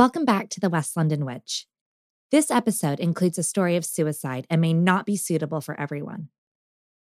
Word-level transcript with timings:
Welcome 0.00 0.24
back 0.24 0.48
to 0.48 0.60
the 0.60 0.70
West 0.70 0.96
London 0.96 1.26
Witch. 1.26 1.66
This 2.30 2.50
episode 2.50 3.00
includes 3.00 3.36
a 3.36 3.42
story 3.42 3.76
of 3.76 3.84
suicide 3.84 4.46
and 4.48 4.58
may 4.58 4.72
not 4.72 5.04
be 5.04 5.14
suitable 5.14 5.60
for 5.60 5.78
everyone. 5.78 6.30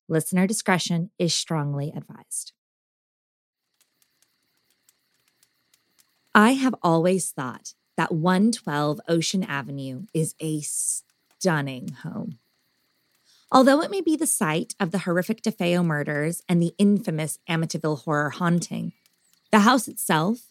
Listener 0.09 0.49
discretion 0.49 1.11
is 1.17 1.33
strongly 1.33 1.93
advised. 1.97 2.55
I 6.35 6.55
have 6.55 6.75
always 6.83 7.31
thought 7.31 7.75
that 7.97 8.11
112 8.11 9.01
Ocean 9.07 9.45
Avenue 9.45 10.07
is 10.13 10.35
a 10.41 10.61
stunning 10.63 11.91
home. 12.03 12.41
Although 13.53 13.81
it 13.81 13.93
may 13.93 14.01
be 14.01 14.17
the 14.17 14.27
site 14.27 14.75
of 14.81 14.91
the 14.91 14.99
horrific 14.99 15.43
DeFeo 15.43 15.85
murders 15.85 16.43
and 16.49 16.61
the 16.61 16.75
infamous 16.79 17.39
Amityville 17.49 18.03
horror 18.03 18.31
haunting, 18.31 18.93
the 19.53 19.61
house 19.61 19.87
itself 19.87 20.51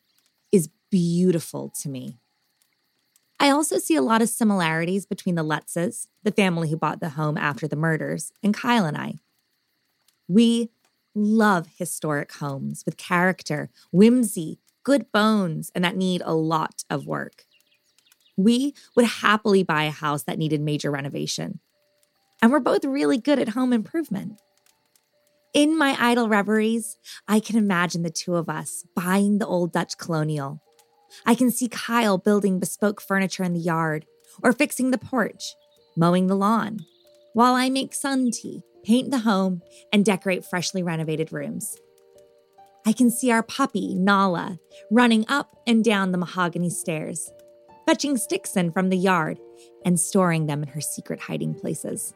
is 0.54 0.70
beautiful 0.89 1.73
to 1.82 1.89
me. 1.89 2.20
I 3.39 3.49
also 3.51 3.77
see 3.77 3.95
a 3.95 4.01
lot 4.01 4.21
of 4.21 4.29
similarities 4.29 5.05
between 5.05 5.36
the 5.36 5.43
Lutzes, 5.43 6.07
the 6.23 6.32
family 6.32 6.69
who 6.69 6.77
bought 6.77 7.00
the 7.00 7.09
home 7.09 7.37
after 7.37 7.68
the 7.68 7.75
murders, 7.75 8.32
and 8.41 8.54
Kyle 8.54 8.86
and 8.86 8.97
I. 8.97 9.15
We 10.27 10.69
love 11.13 11.68
historic 11.77 12.33
homes 12.33 12.83
with 12.86 12.97
character, 12.97 13.69
whimsy, 13.91 14.60
good 14.83 15.11
bones, 15.11 15.71
and 15.75 15.83
that 15.83 15.96
need 15.96 16.21
a 16.25 16.33
lot 16.33 16.83
of 16.89 17.05
work. 17.05 17.46
We 18.36 18.73
would 18.96 19.05
happily 19.05 19.63
buy 19.63 19.83
a 19.83 19.91
house 19.91 20.24
that 20.24 20.38
needed 20.38 20.61
major 20.61 20.91
renovation. 20.91 21.60
And 22.41 22.51
we're 22.51 22.60
both 22.60 22.85
really 22.85 23.18
good 23.18 23.39
at 23.39 23.49
home 23.49 23.74
improvement. 23.74 24.39
In 25.54 25.77
my 25.77 25.96
idle 25.99 26.29
reveries, 26.29 26.97
I 27.27 27.39
can 27.39 27.55
imagine 27.55 28.04
the 28.04 28.11
two 28.11 28.35
of 28.35 28.47
us 28.47 28.85
buying 28.96 29.39
the 29.39 29.47
old 29.47 29.71
Dutch 29.74 29.97
colonial. 29.97 30.61
I 31.25 31.35
can 31.35 31.51
see 31.51 31.67
Kyle 31.67 32.17
building 32.17 32.59
bespoke 32.59 33.02
furniture 33.02 33.44
in 33.44 33.53
the 33.53 33.59
yard 33.59 34.05
or 34.44 34.53
fixing 34.53 34.91
the 34.91 34.97
porch, 34.97 35.55
mowing 35.95 36.27
the 36.27 36.35
lawn, 36.35 36.79
while 37.33 37.55
I 37.55 37.69
make 37.69 37.93
sun 37.93 38.31
tea, 38.31 38.63
paint 38.83 39.11
the 39.11 39.19
home, 39.19 39.61
and 39.91 40.05
decorate 40.05 40.45
freshly 40.45 40.83
renovated 40.83 41.33
rooms. 41.33 41.77
I 42.85 42.93
can 42.93 43.11
see 43.11 43.31
our 43.31 43.43
puppy, 43.43 43.95
Nala, 43.95 44.59
running 44.89 45.25
up 45.27 45.49
and 45.67 45.83
down 45.83 46.11
the 46.11 46.17
mahogany 46.17 46.69
stairs, 46.69 47.31
fetching 47.85 48.15
sticks 48.15 48.55
in 48.55 48.71
from 48.71 48.89
the 48.89 48.97
yard 48.97 49.39
and 49.83 49.99
storing 49.99 50.45
them 50.45 50.63
in 50.63 50.69
her 50.69 50.81
secret 50.81 51.19
hiding 51.19 51.53
places. 51.53 52.13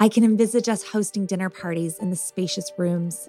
I 0.00 0.08
can 0.08 0.24
envisage 0.24 0.68
us 0.68 0.82
hosting 0.82 1.26
dinner 1.26 1.50
parties 1.50 1.98
in 1.98 2.10
the 2.10 2.16
spacious 2.16 2.72
rooms, 2.78 3.28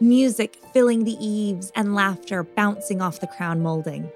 music 0.00 0.56
filling 0.72 1.04
the 1.04 1.16
eaves 1.24 1.72
and 1.74 1.94
laughter 1.94 2.42
bouncing 2.42 3.00
off 3.00 3.20
the 3.20 3.26
crown 3.26 3.62
molding. 3.62 4.10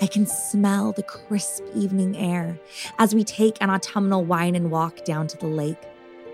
I 0.00 0.06
can 0.06 0.26
smell 0.26 0.92
the 0.92 1.02
crisp 1.02 1.64
evening 1.74 2.16
air 2.16 2.58
as 2.98 3.14
we 3.14 3.24
take 3.24 3.56
an 3.60 3.70
autumnal 3.70 4.24
wine 4.24 4.54
and 4.54 4.70
walk 4.70 5.04
down 5.04 5.26
to 5.28 5.38
the 5.38 5.46
lake, 5.46 5.82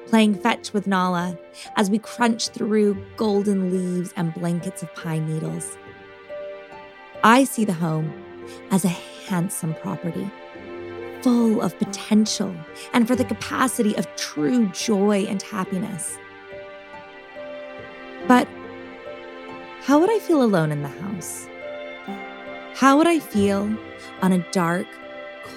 playing 0.06 0.34
fetch 0.34 0.72
with 0.72 0.86
Nala 0.86 1.38
as 1.76 1.88
we 1.88 1.98
crunch 1.98 2.48
through 2.48 3.02
golden 3.16 3.70
leaves 3.70 4.12
and 4.16 4.34
blankets 4.34 4.82
of 4.82 4.92
pine 4.94 5.32
needles. 5.32 5.76
I 7.22 7.44
see 7.44 7.64
the 7.64 7.72
home 7.72 8.12
as 8.70 8.84
a 8.84 8.88
handsome 8.88 9.74
property 9.74 10.28
full 11.22 11.62
of 11.62 11.78
potential 11.78 12.54
and 12.92 13.06
for 13.06 13.14
the 13.14 13.24
capacity 13.24 13.96
of 13.96 14.14
true 14.16 14.66
joy 14.68 15.24
and 15.28 15.40
happiness. 15.40 16.18
But 18.28 18.48
how 19.82 19.98
would 19.98 20.10
I 20.10 20.18
feel 20.20 20.42
alone 20.42 20.70
in 20.70 20.82
the 20.82 20.88
house? 20.88 21.48
How 22.74 22.96
would 22.96 23.06
I 23.06 23.18
feel 23.18 23.76
on 24.22 24.32
a 24.32 24.50
dark, 24.52 24.86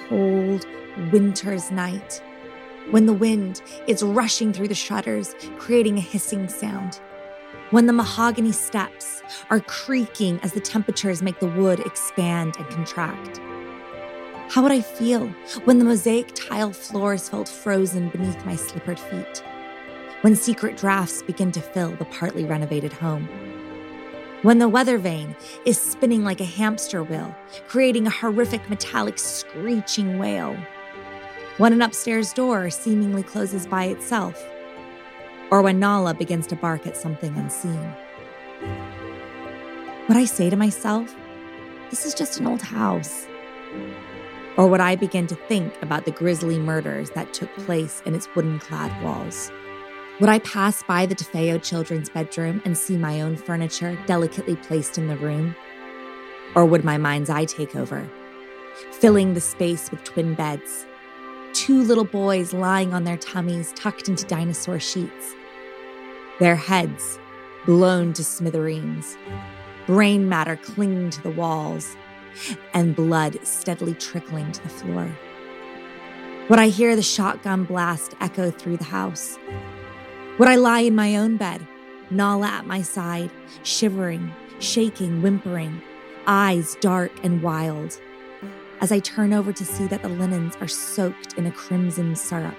cold 0.09 0.65
winter's 1.11 1.71
night 1.71 2.21
when 2.91 3.05
the 3.05 3.13
wind 3.13 3.61
is 3.87 4.03
rushing 4.03 4.51
through 4.51 4.67
the 4.67 4.75
shutters, 4.75 5.35
creating 5.57 5.97
a 5.97 6.01
hissing 6.01 6.47
sound? 6.47 6.99
When 7.69 7.87
the 7.87 7.93
mahogany 7.93 8.51
steps 8.51 9.21
are 9.49 9.59
creaking 9.59 10.39
as 10.43 10.53
the 10.53 10.59
temperatures 10.59 11.21
make 11.21 11.39
the 11.39 11.47
wood 11.47 11.79
expand 11.79 12.55
and 12.57 12.67
contract? 12.69 13.39
How 14.49 14.61
would 14.61 14.71
I 14.71 14.81
feel 14.81 15.27
when 15.65 15.79
the 15.79 15.85
mosaic 15.85 16.33
tile 16.35 16.73
floors 16.73 17.29
felt 17.29 17.49
frozen 17.49 18.09
beneath 18.09 18.45
my 18.45 18.55
slippered 18.55 18.99
feet? 18.99 19.43
When 20.25 20.35
secret 20.35 20.75
drafts 20.75 21.21
begin 21.21 21.51
to 21.51 21.61
fill 21.61 21.91
the 21.91 22.05
partly 22.05 22.45
renovated 22.45 22.91
home? 22.91 23.29
When 24.41 24.57
the 24.57 24.67
weather 24.67 24.97
vane 24.97 25.35
is 25.67 25.79
spinning 25.79 26.23
like 26.23 26.41
a 26.41 26.45
hamster 26.45 27.03
wheel, 27.03 27.35
creating 27.67 28.07
a 28.07 28.09
horrific 28.09 28.67
metallic 28.67 29.19
screeching 29.19 30.17
wail? 30.17 30.57
When 31.57 31.73
an 31.73 31.83
upstairs 31.83 32.33
door 32.33 32.71
seemingly 32.71 33.21
closes 33.21 33.67
by 33.67 33.83
itself? 33.83 34.43
Or 35.51 35.61
when 35.61 35.77
Nala 35.77 36.15
begins 36.15 36.47
to 36.47 36.55
bark 36.55 36.87
at 36.87 36.97
something 36.97 37.37
unseen? 37.37 37.93
Would 40.07 40.17
I 40.17 40.25
say 40.25 40.49
to 40.49 40.55
myself, 40.55 41.15
this 41.91 42.03
is 42.03 42.15
just 42.15 42.39
an 42.39 42.47
old 42.47 42.63
house? 42.63 43.27
Or 44.57 44.65
would 44.67 44.81
I 44.81 44.95
begin 44.95 45.27
to 45.27 45.35
think 45.35 45.79
about 45.83 46.05
the 46.05 46.11
grisly 46.11 46.57
murders 46.57 47.11
that 47.11 47.31
took 47.31 47.55
place 47.57 48.01
in 48.07 48.15
its 48.15 48.27
wooden 48.33 48.57
clad 48.57 49.03
walls? 49.03 49.51
Would 50.21 50.29
I 50.29 50.39
pass 50.39 50.81
by 50.81 51.05
the 51.05 51.13
DeFeo 51.13 51.61
children's 51.61 52.07
bedroom 52.07 52.61
and 52.63 52.77
see 52.77 52.95
my 52.95 53.19
own 53.19 53.35
furniture 53.35 53.99
delicately 54.05 54.55
placed 54.55 54.97
in 54.97 55.07
the 55.07 55.17
room? 55.17 55.53
Or 56.55 56.65
would 56.65 56.85
my 56.85 56.97
mind's 56.97 57.29
eye 57.29 57.43
take 57.43 57.75
over, 57.75 58.09
filling 58.93 59.33
the 59.33 59.41
space 59.41 59.91
with 59.91 60.05
twin 60.05 60.33
beds, 60.33 60.85
two 61.51 61.83
little 61.83 62.05
boys 62.05 62.53
lying 62.53 62.93
on 62.93 63.03
their 63.03 63.17
tummies 63.17 63.73
tucked 63.75 64.07
into 64.07 64.25
dinosaur 64.25 64.79
sheets, 64.79 65.35
their 66.39 66.55
heads 66.55 67.19
blown 67.65 68.13
to 68.13 68.23
smithereens, 68.23 69.17
brain 69.85 70.29
matter 70.29 70.55
clinging 70.55 71.09
to 71.09 71.23
the 71.23 71.31
walls, 71.31 71.97
and 72.73 72.95
blood 72.95 73.37
steadily 73.45 73.95
trickling 73.95 74.49
to 74.53 74.63
the 74.63 74.69
floor. 74.69 75.13
Would 76.47 76.59
I 76.59 76.69
hear 76.69 76.95
the 76.95 77.01
shotgun 77.01 77.65
blast 77.65 78.15
echo 78.21 78.49
through 78.49 78.77
the 78.77 78.85
house? 78.85 79.37
Would 80.37 80.49
I 80.49 80.55
lie 80.55 80.81
in 80.81 80.95
my 80.95 81.15
own 81.15 81.37
bed, 81.37 81.65
Nala 82.09 82.47
at 82.47 82.67
my 82.67 82.81
side, 82.81 83.31
shivering, 83.63 84.33
shaking, 84.59 85.21
whimpering, 85.21 85.81
eyes 86.27 86.75
dark 86.81 87.11
and 87.23 87.41
wild, 87.41 87.97
as 88.81 88.91
I 88.91 88.99
turn 88.99 89.31
over 89.31 89.53
to 89.53 89.65
see 89.65 89.87
that 89.87 90.01
the 90.01 90.09
linens 90.09 90.57
are 90.59 90.67
soaked 90.67 91.35
in 91.37 91.45
a 91.45 91.51
crimson 91.51 92.17
syrup, 92.17 92.57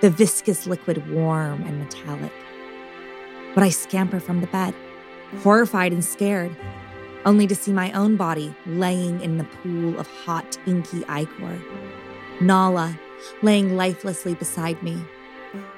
the 0.00 0.08
viscous 0.08 0.66
liquid 0.66 1.06
warm 1.10 1.62
and 1.64 1.78
metallic? 1.78 2.32
Would 3.54 3.64
I 3.64 3.68
scamper 3.68 4.18
from 4.18 4.40
the 4.40 4.46
bed, 4.46 4.74
horrified 5.42 5.92
and 5.92 6.02
scared, 6.02 6.56
only 7.26 7.46
to 7.46 7.54
see 7.54 7.72
my 7.72 7.92
own 7.92 8.16
body 8.16 8.54
laying 8.64 9.20
in 9.20 9.36
the 9.36 9.44
pool 9.44 9.98
of 9.98 10.06
hot, 10.06 10.58
inky 10.66 11.04
ichor. 11.06 11.60
Nala 12.40 12.98
laying 13.42 13.76
lifelessly 13.76 14.34
beside 14.34 14.82
me, 14.82 15.02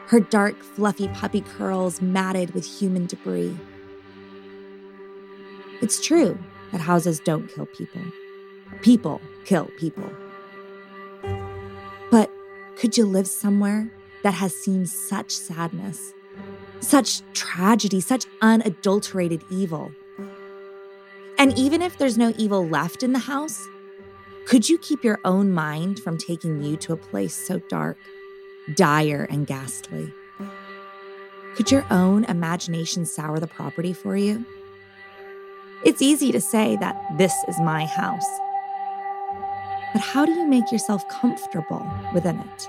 her 0.07 0.21
dark, 0.21 0.63
fluffy 0.63 1.09
puppy 1.09 1.41
curls 1.41 2.01
matted 2.01 2.55
with 2.55 2.65
human 2.65 3.07
debris. 3.07 3.57
It's 5.83 6.01
true 6.01 6.39
that 6.73 6.81
houses 6.81 7.21
don't 7.21 7.49
kill 7.49 7.67
people. 7.67 8.03
People 8.83 9.21
kill 9.45 9.71
people. 9.79 10.11
But 12.11 12.31
could 12.77 12.97
you 12.97 13.05
live 13.05 13.27
somewhere 13.27 13.91
that 14.23 14.35
has 14.35 14.55
seen 14.55 14.87
such 14.87 15.31
sadness, 15.31 16.13
such 16.81 17.23
tragedy, 17.33 18.01
such 18.01 18.27
unadulterated 18.41 19.43
evil? 19.51 19.93
And 21.39 21.57
even 21.59 21.83
if 21.83 21.99
there's 21.99 22.17
no 22.17 22.33
evil 22.39 22.67
left 22.67 23.03
in 23.03 23.13
the 23.13 23.19
house, 23.19 23.67
could 24.47 24.69
you 24.69 24.79
keep 24.79 25.05
your 25.05 25.21
own 25.25 25.53
mind 25.53 25.99
from 25.99 26.17
taking 26.17 26.63
you 26.63 26.77
to 26.79 26.93
a 26.93 26.97
place 26.97 27.35
so 27.35 27.59
dark, 27.69 27.99
dire, 28.75 29.27
and 29.31 29.47
ghastly? 29.47 30.13
Could 31.57 31.71
your 31.71 31.87
own 31.91 32.25
imagination 32.25 33.07
sour 33.07 33.41
the 33.41 33.47
property 33.47 33.93
for 33.93 34.17
you? 34.17 34.45
It's 35.85 36.03
easy 36.03 36.33
to 36.33 36.41
say 36.41 36.77
that 36.81 36.97
this 37.17 37.35
is 37.49 37.59
my 37.61 37.87
house. 37.87 38.27
But 39.93 40.03
how 40.03 40.27
do 40.27 40.33
you 40.33 40.47
make 40.47 40.71
yourself 40.71 41.09
comfortable 41.09 41.87
within 42.13 42.39
it? 42.39 42.69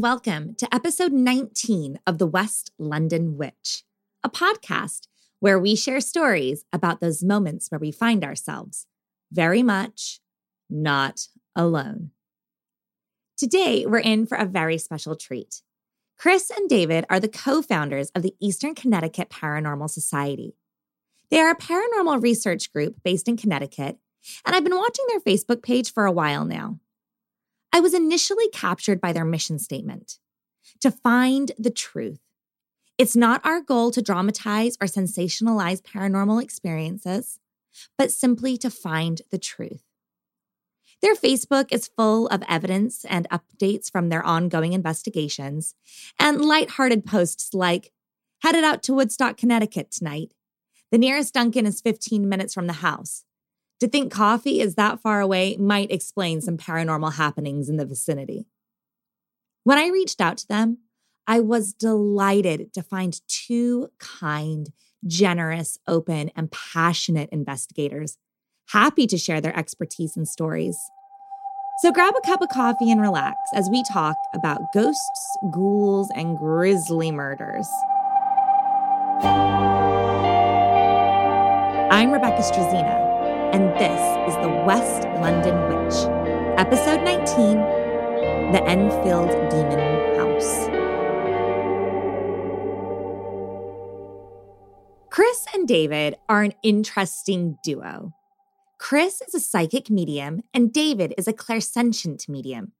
Welcome 0.00 0.54
to 0.54 0.74
episode 0.74 1.12
19 1.12 1.98
of 2.06 2.16
The 2.16 2.26
West 2.26 2.72
London 2.78 3.36
Witch, 3.36 3.84
a 4.24 4.30
podcast 4.30 5.08
where 5.40 5.58
we 5.58 5.76
share 5.76 6.00
stories 6.00 6.64
about 6.72 7.00
those 7.00 7.22
moments 7.22 7.70
where 7.70 7.78
we 7.78 7.92
find 7.92 8.24
ourselves 8.24 8.86
very 9.30 9.62
much 9.62 10.20
not 10.70 11.28
alone. 11.54 12.12
Today, 13.36 13.84
we're 13.84 13.98
in 13.98 14.24
for 14.24 14.38
a 14.38 14.46
very 14.46 14.78
special 14.78 15.14
treat. 15.14 15.60
Chris 16.16 16.50
and 16.50 16.66
David 16.66 17.04
are 17.10 17.20
the 17.20 17.28
co 17.28 17.60
founders 17.60 18.08
of 18.14 18.22
the 18.22 18.34
Eastern 18.40 18.74
Connecticut 18.74 19.28
Paranormal 19.28 19.90
Society. 19.90 20.54
They 21.30 21.40
are 21.40 21.50
a 21.50 21.58
paranormal 21.58 22.22
research 22.22 22.72
group 22.72 23.02
based 23.04 23.28
in 23.28 23.36
Connecticut, 23.36 23.98
and 24.46 24.56
I've 24.56 24.64
been 24.64 24.78
watching 24.78 25.04
their 25.08 25.20
Facebook 25.20 25.62
page 25.62 25.92
for 25.92 26.06
a 26.06 26.12
while 26.12 26.46
now. 26.46 26.78
I 27.76 27.80
was 27.80 27.92
initially 27.92 28.48
captured 28.54 29.02
by 29.02 29.12
their 29.12 29.26
mission 29.26 29.58
statement 29.58 30.18
to 30.80 30.90
find 30.90 31.52
the 31.58 31.68
truth. 31.68 32.22
It's 32.96 33.14
not 33.14 33.44
our 33.44 33.60
goal 33.60 33.90
to 33.90 34.00
dramatize 34.00 34.78
or 34.80 34.86
sensationalize 34.86 35.82
paranormal 35.82 36.42
experiences, 36.42 37.38
but 37.98 38.10
simply 38.10 38.56
to 38.56 38.70
find 38.70 39.20
the 39.30 39.36
truth. 39.36 39.82
Their 41.02 41.14
Facebook 41.14 41.66
is 41.70 41.90
full 41.94 42.28
of 42.28 42.42
evidence 42.48 43.04
and 43.04 43.28
updates 43.28 43.92
from 43.92 44.08
their 44.08 44.24
ongoing 44.24 44.72
investigations 44.72 45.74
and 46.18 46.42
lighthearted 46.42 47.04
posts 47.04 47.52
like, 47.52 47.92
headed 48.38 48.64
out 48.64 48.82
to 48.84 48.94
Woodstock, 48.94 49.36
Connecticut 49.36 49.90
tonight. 49.90 50.32
The 50.90 50.96
nearest 50.96 51.34
Dunkin' 51.34 51.66
is 51.66 51.82
15 51.82 52.26
minutes 52.26 52.54
from 52.54 52.68
the 52.68 52.80
house. 52.80 53.26
To 53.80 53.88
think 53.88 54.10
coffee 54.10 54.60
is 54.60 54.74
that 54.76 55.00
far 55.00 55.20
away 55.20 55.56
might 55.58 55.90
explain 55.90 56.40
some 56.40 56.56
paranormal 56.56 57.14
happenings 57.14 57.68
in 57.68 57.76
the 57.76 57.84
vicinity. 57.84 58.46
When 59.64 59.76
I 59.76 59.88
reached 59.88 60.20
out 60.20 60.38
to 60.38 60.48
them, 60.48 60.78
I 61.26 61.40
was 61.40 61.74
delighted 61.74 62.72
to 62.72 62.82
find 62.82 63.20
two 63.28 63.88
kind, 63.98 64.72
generous, 65.06 65.78
open, 65.86 66.30
and 66.34 66.50
passionate 66.50 67.28
investigators, 67.30 68.16
happy 68.70 69.06
to 69.08 69.18
share 69.18 69.42
their 69.42 69.56
expertise 69.58 70.16
and 70.16 70.26
stories. 70.26 70.78
So 71.82 71.92
grab 71.92 72.14
a 72.16 72.26
cup 72.26 72.40
of 72.40 72.48
coffee 72.48 72.90
and 72.90 73.02
relax 73.02 73.36
as 73.52 73.68
we 73.68 73.84
talk 73.92 74.16
about 74.34 74.62
ghosts, 74.72 75.36
ghouls, 75.52 76.10
and 76.14 76.38
grisly 76.38 77.10
murders. 77.10 77.68
I'm 81.90 82.10
Rebecca 82.10 82.40
Strazina 82.40 83.05
and 83.52 83.72
this 83.78 84.00
is 84.28 84.34
the 84.42 84.64
West 84.66 85.04
London 85.20 85.54
Witch, 85.68 85.94
episode 86.58 87.02
19 87.02 87.58
The 88.52 88.62
Enfield 88.64 89.30
Demon 89.50 90.16
House. 90.16 90.66
Chris 95.10 95.46
and 95.54 95.66
David 95.68 96.16
are 96.28 96.42
an 96.42 96.54
interesting 96.62 97.56
duo. 97.62 98.12
Chris 98.78 99.22
is 99.22 99.34
a 99.34 99.40
psychic 99.40 99.88
medium, 99.88 100.42
and 100.52 100.72
David 100.72 101.14
is 101.16 101.26
a 101.26 101.32
clairsentient 101.32 102.28
medium. 102.28 102.72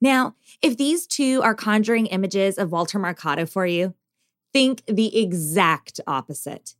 Now, 0.00 0.34
if 0.60 0.76
these 0.76 1.06
two 1.06 1.40
are 1.42 1.54
conjuring 1.54 2.06
images 2.06 2.58
of 2.58 2.72
Walter 2.72 2.98
Mercado 2.98 3.46
for 3.46 3.66
you, 3.66 3.94
think 4.52 4.82
the 4.86 5.16
exact 5.20 6.00
opposite. 6.06 6.74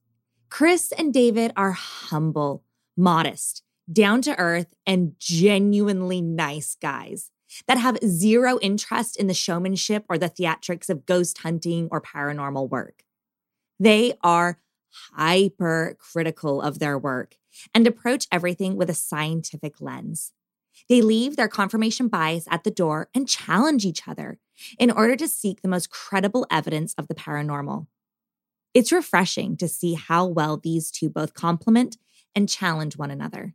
Chris 0.50 0.92
and 0.92 1.14
David 1.14 1.52
are 1.56 1.72
humble, 1.72 2.64
modest, 2.96 3.62
down 3.90 4.22
to 4.22 4.38
earth, 4.38 4.74
and 4.86 5.14
genuinely 5.18 6.20
nice 6.20 6.76
guys 6.80 7.30
that 7.66 7.78
have 7.78 7.98
zero 8.04 8.58
interest 8.60 9.16
in 9.16 9.26
the 9.26 9.34
showmanship 9.34 10.04
or 10.08 10.18
the 10.18 10.30
theatrics 10.30 10.88
of 10.88 11.06
ghost 11.06 11.38
hunting 11.38 11.88
or 11.90 12.00
paranormal 12.00 12.68
work. 12.70 13.02
They 13.78 14.14
are 14.22 14.58
hyper 15.14 15.96
critical 15.98 16.60
of 16.60 16.78
their 16.78 16.98
work 16.98 17.36
and 17.74 17.86
approach 17.86 18.26
everything 18.30 18.76
with 18.76 18.90
a 18.90 18.94
scientific 18.94 19.80
lens. 19.80 20.32
They 20.88 21.02
leave 21.02 21.36
their 21.36 21.48
confirmation 21.48 22.08
bias 22.08 22.46
at 22.50 22.64
the 22.64 22.70
door 22.70 23.08
and 23.14 23.28
challenge 23.28 23.84
each 23.84 24.06
other 24.08 24.38
in 24.78 24.90
order 24.90 25.16
to 25.16 25.28
seek 25.28 25.62
the 25.62 25.68
most 25.68 25.90
credible 25.90 26.46
evidence 26.50 26.94
of 26.94 27.08
the 27.08 27.14
paranormal. 27.14 27.86
It's 28.74 28.92
refreshing 28.92 29.56
to 29.58 29.68
see 29.68 29.94
how 29.94 30.26
well 30.26 30.56
these 30.56 30.90
two 30.90 31.10
both 31.10 31.34
complement 31.34 31.98
and 32.34 32.48
challenge 32.48 32.96
one 32.96 33.10
another. 33.10 33.54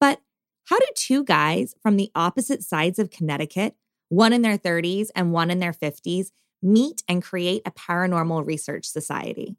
But 0.00 0.20
how 0.66 0.78
do 0.78 0.86
two 0.94 1.24
guys 1.24 1.74
from 1.82 1.96
the 1.96 2.10
opposite 2.14 2.62
sides 2.62 2.98
of 2.98 3.10
Connecticut, 3.10 3.74
one 4.08 4.32
in 4.32 4.42
their 4.42 4.58
30s 4.58 5.08
and 5.14 5.32
one 5.32 5.50
in 5.50 5.58
their 5.58 5.72
50s, 5.72 6.28
meet 6.62 7.02
and 7.08 7.22
create 7.22 7.62
a 7.64 7.70
paranormal 7.70 8.46
research 8.46 8.86
society? 8.86 9.56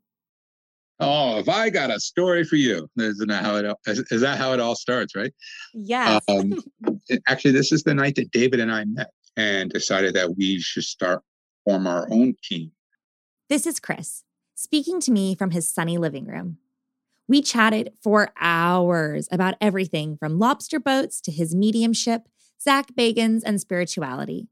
Oh, 1.01 1.40
if 1.40 1.48
I 1.48 1.69
got 1.69 1.92
a 1.92 2.00
story 2.00 2.44
for 2.44 2.57
you, 2.57 2.90
isn't 2.98 3.30
that 3.30 3.44
how 3.44 3.56
it 3.56 3.74
is, 3.88 4.00
is 4.12 4.22
that 4.22 4.38
how 4.38 4.52
it 4.52 4.60
all 4.60 4.75
starts, 4.75 5.16
right? 5.16 5.34
Yes. 5.74 6.22
Um, 6.28 6.62
actually, 7.28 7.52
this 7.52 7.72
is 7.72 7.84
the 7.84 7.94
night 7.94 8.16
that 8.16 8.31
David 8.31 8.60
and 8.60 8.72
I 8.72 8.84
met 8.84 9.12
and 9.38 9.72
decided 9.72 10.13
that 10.16 10.36
we 10.36 10.60
should 10.60 10.84
start 10.84 11.24
form 11.63 11.88
our 11.88 12.07
own 12.12 12.36
team. 12.44 12.72
This 13.48 13.66
is 13.66 13.80
Chris 13.80 14.24
speaking 14.56 15.00
to 15.00 15.12
me 15.12 15.36
from 15.36 15.52
his 15.52 15.74
sunny 15.74 15.98
living 15.98 16.25
room. 16.25 16.57
We 17.30 17.44
chatted 17.44 17.94
for 18.02 18.34
hours 18.40 19.30
about 19.31 19.54
everything 19.62 20.18
from 20.18 20.40
lobster 20.40 20.80
boats 20.80 21.22
to 21.22 21.31
his 21.31 21.54
mediumship, 21.54 22.24
Zach 22.60 22.96
Bagans, 22.96 23.44
and 23.46 23.62
spirituality. 23.62 24.48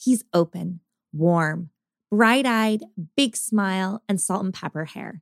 He's 0.00 0.22
open, 0.32 0.78
warm, 1.12 1.70
bright 2.12 2.46
eyed, 2.46 2.84
big 3.16 3.34
smile, 3.34 4.04
and 4.08 4.20
salt 4.20 4.44
and 4.44 4.54
pepper 4.54 4.84
hair. 4.84 5.20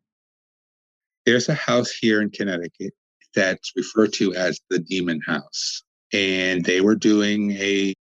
There's 1.24 1.48
a 1.48 1.54
house 1.54 1.90
here 1.90 2.20
in 2.20 2.28
Connecticut 2.28 2.92
that's 3.34 3.72
referred 3.74 4.12
to 4.14 4.34
as 4.34 4.60
the 4.68 4.78
Demon 4.78 5.22
House. 5.26 5.82
And 6.12 6.66
they 6.66 6.82
were 6.82 6.96
doing 6.96 7.52
a, 7.52 7.94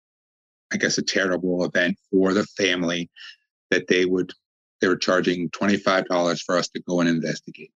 I 0.73 0.79
guess, 0.79 0.97
a 0.97 1.03
terrible 1.03 1.67
event 1.67 1.99
for 2.11 2.33
the 2.33 2.45
family 2.57 3.11
that 3.71 3.88
they 3.88 4.07
would, 4.07 4.33
they 4.81 4.88
were 4.88 4.97
charging 4.97 5.50
$25 5.50 6.41
for 6.47 6.57
us 6.57 6.69
to 6.69 6.81
go 6.81 7.00
and 7.00 7.11
investigate. 7.11 7.73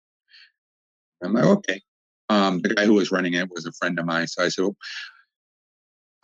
I'm 1.23 1.35
like, 1.35 1.45
okay. 1.45 1.81
Um, 2.29 2.61
the 2.61 2.75
guy 2.75 2.85
who 2.87 2.95
was 2.95 3.11
running 3.11 3.35
it 3.35 3.49
was 3.50 3.67
a 3.67 3.73
friend 3.73 3.99
of 3.99 4.07
mine. 4.07 4.29
So 4.29 4.45
I 4.45 4.49
said, 4.49 4.62
well, 4.62 4.77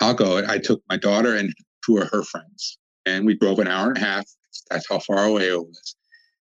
I'll 0.01 0.15
go. 0.15 0.43
I 0.47 0.59
took 0.59 0.83
my 0.89 0.97
daughter 0.97 1.35
and 1.35 1.53
two 1.85 1.99
of 1.99 2.11
her 2.11 2.23
friends, 2.23 2.79
and 3.05 3.27
we 3.27 3.35
drove 3.35 3.59
an 3.59 3.69
hour 3.69 3.89
and 3.89 3.97
a 3.97 4.01
half. 4.01 4.25
That's 4.71 4.89
how 4.89 4.99
far 4.99 5.25
away 5.25 5.49
it 5.49 5.59
was. 5.59 5.97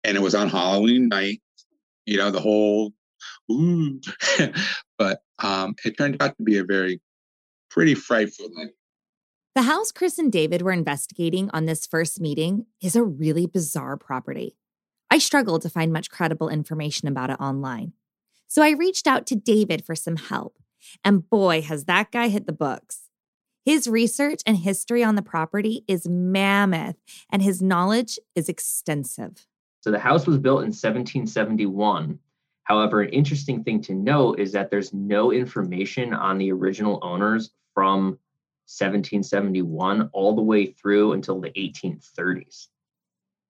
And 0.04 0.16
it 0.18 0.22
was 0.22 0.36
on 0.36 0.50
Halloween 0.50 1.08
night, 1.10 1.42
you 2.06 2.18
know, 2.18 2.32
the 2.32 2.40
whole, 2.40 2.94
ooh. 3.52 4.00
but 4.98 5.22
um, 5.40 5.76
it 5.84 5.98
turned 5.98 6.22
out 6.22 6.38
to 6.38 6.44
be 6.44 6.58
a 6.58 6.64
very 6.64 7.02
pretty 7.70 7.96
frightful 7.96 8.50
night. 8.52 8.72
The 9.56 9.64
house 9.64 9.92
Chris 9.92 10.18
and 10.18 10.32
David 10.32 10.62
were 10.62 10.72
investigating 10.72 11.50
on 11.52 11.66
this 11.66 11.86
first 11.86 12.22
meeting 12.22 12.66
is 12.82 12.96
a 12.96 13.04
really 13.04 13.46
bizarre 13.46 13.98
property. 13.98 14.56
I 15.12 15.18
struggled 15.18 15.64
to 15.64 15.70
find 15.70 15.92
much 15.92 16.12
credible 16.12 16.50
information 16.50 17.08
about 17.08 17.30
it 17.30 17.40
online. 17.40 17.94
So 18.50 18.64
I 18.64 18.72
reached 18.72 19.06
out 19.06 19.28
to 19.28 19.36
David 19.36 19.86
for 19.86 19.96
some 19.96 20.16
help. 20.16 20.58
And 21.06 21.30
boy, 21.30 21.62
has 21.62 21.86
that 21.86 22.12
guy 22.12 22.30
hit 22.30 22.48
the 22.48 22.52
books. 22.52 23.10
His 23.64 23.88
research 23.88 24.42
and 24.48 24.58
history 24.58 25.04
on 25.04 25.14
the 25.14 25.22
property 25.22 25.84
is 25.88 26.08
mammoth, 26.10 26.96
and 27.30 27.44
his 27.44 27.62
knowledge 27.62 28.18
is 28.34 28.50
extensive. 28.50 29.46
So 29.82 29.92
the 29.92 30.00
house 30.00 30.26
was 30.26 30.40
built 30.40 30.62
in 30.62 30.70
1771. 30.70 32.18
However, 32.64 33.02
an 33.02 33.10
interesting 33.10 33.64
thing 33.64 33.82
to 33.84 33.94
note 33.94 34.40
is 34.40 34.52
that 34.54 34.72
there's 34.72 34.94
no 34.94 35.32
information 35.32 36.14
on 36.14 36.40
the 36.40 36.52
original 36.52 36.98
owners 37.04 37.52
from 37.76 38.18
1771 38.66 40.10
all 40.12 40.36
the 40.36 40.42
way 40.42 40.68
through 40.68 41.14
until 41.14 41.40
the 41.40 41.52
1830s. 41.52 42.68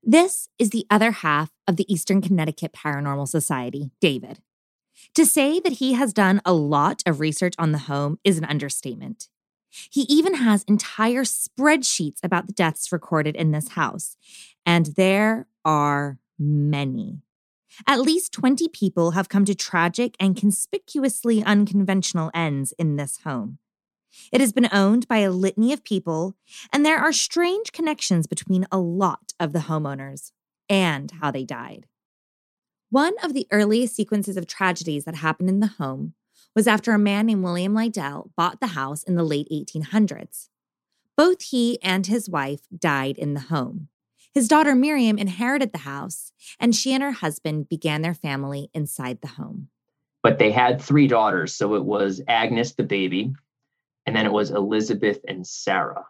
This 0.03 0.49
is 0.57 0.71
the 0.71 0.85
other 0.89 1.11
half 1.11 1.51
of 1.67 1.77
the 1.77 1.91
Eastern 1.91 2.21
Connecticut 2.21 2.73
Paranormal 2.73 3.27
Society, 3.29 3.91
David. 4.01 4.39
To 5.15 5.25
say 5.25 5.59
that 5.59 5.73
he 5.73 5.93
has 5.93 6.13
done 6.13 6.41
a 6.45 6.53
lot 6.53 7.03
of 7.05 7.19
research 7.19 7.55
on 7.57 7.71
the 7.71 7.79
home 7.79 8.19
is 8.23 8.37
an 8.37 8.45
understatement. 8.45 9.29
He 9.69 10.01
even 10.03 10.35
has 10.35 10.63
entire 10.63 11.23
spreadsheets 11.23 12.19
about 12.23 12.47
the 12.47 12.53
deaths 12.53 12.91
recorded 12.91 13.35
in 13.35 13.51
this 13.51 13.69
house, 13.69 14.15
and 14.65 14.87
there 14.97 15.47
are 15.63 16.19
many. 16.37 17.21
At 17.87 18.01
least 18.01 18.33
20 18.33 18.67
people 18.69 19.11
have 19.11 19.29
come 19.29 19.45
to 19.45 19.55
tragic 19.55 20.15
and 20.19 20.35
conspicuously 20.35 21.43
unconventional 21.43 22.31
ends 22.33 22.73
in 22.79 22.95
this 22.95 23.19
home. 23.23 23.59
It 24.31 24.41
has 24.41 24.51
been 24.51 24.69
owned 24.71 25.07
by 25.07 25.19
a 25.19 25.31
litany 25.31 25.71
of 25.71 25.83
people, 25.83 26.35
and 26.73 26.85
there 26.85 26.97
are 26.97 27.13
strange 27.13 27.71
connections 27.71 28.25
between 28.25 28.65
a 28.71 28.79
lot 28.79 29.33
of 29.39 29.53
the 29.53 29.59
homeowners 29.59 30.31
and 30.67 31.11
how 31.21 31.31
they 31.31 31.45
died. 31.45 31.85
One 32.91 33.13
of 33.21 33.35
the 33.35 33.47
earliest 33.51 33.95
sequences 33.95 34.35
of 34.35 34.47
tragedies 34.47 35.05
that 35.05 35.15
happened 35.15 35.47
in 35.47 35.59
the 35.59 35.67
home 35.67 36.15
was 36.55 36.67
after 36.67 36.91
a 36.91 36.97
man 36.97 37.27
named 37.27 37.43
William 37.43 37.75
Lydell 37.75 38.31
bought 38.35 38.59
the 38.59 38.67
house 38.67 39.03
in 39.03 39.13
the 39.13 39.23
late 39.23 39.47
1800s. 39.51 40.49
Both 41.15 41.43
he 41.43 41.77
and 41.83 42.07
his 42.07 42.27
wife 42.27 42.61
died 42.75 43.19
in 43.19 43.35
the 43.35 43.41
home. 43.41 43.89
His 44.33 44.47
daughter 44.47 44.73
Miriam 44.73 45.19
inherited 45.19 45.71
the 45.71 45.79
house, 45.79 46.31
and 46.59 46.75
she 46.75 46.91
and 46.93 47.03
her 47.03 47.11
husband 47.11 47.69
began 47.69 48.01
their 48.01 48.15
family 48.15 48.71
inside 48.73 49.21
the 49.21 49.27
home. 49.27 49.69
But 50.23 50.39
they 50.39 50.51
had 50.51 50.81
three 50.81 51.07
daughters. 51.07 51.53
So 51.53 51.75
it 51.75 51.85
was 51.85 52.23
Agnes, 52.27 52.73
the 52.73 52.83
baby, 52.83 53.33
and 54.07 54.15
then 54.15 54.25
it 54.25 54.33
was 54.33 54.49
Elizabeth 54.49 55.19
and 55.27 55.45
Sarah. 55.45 56.05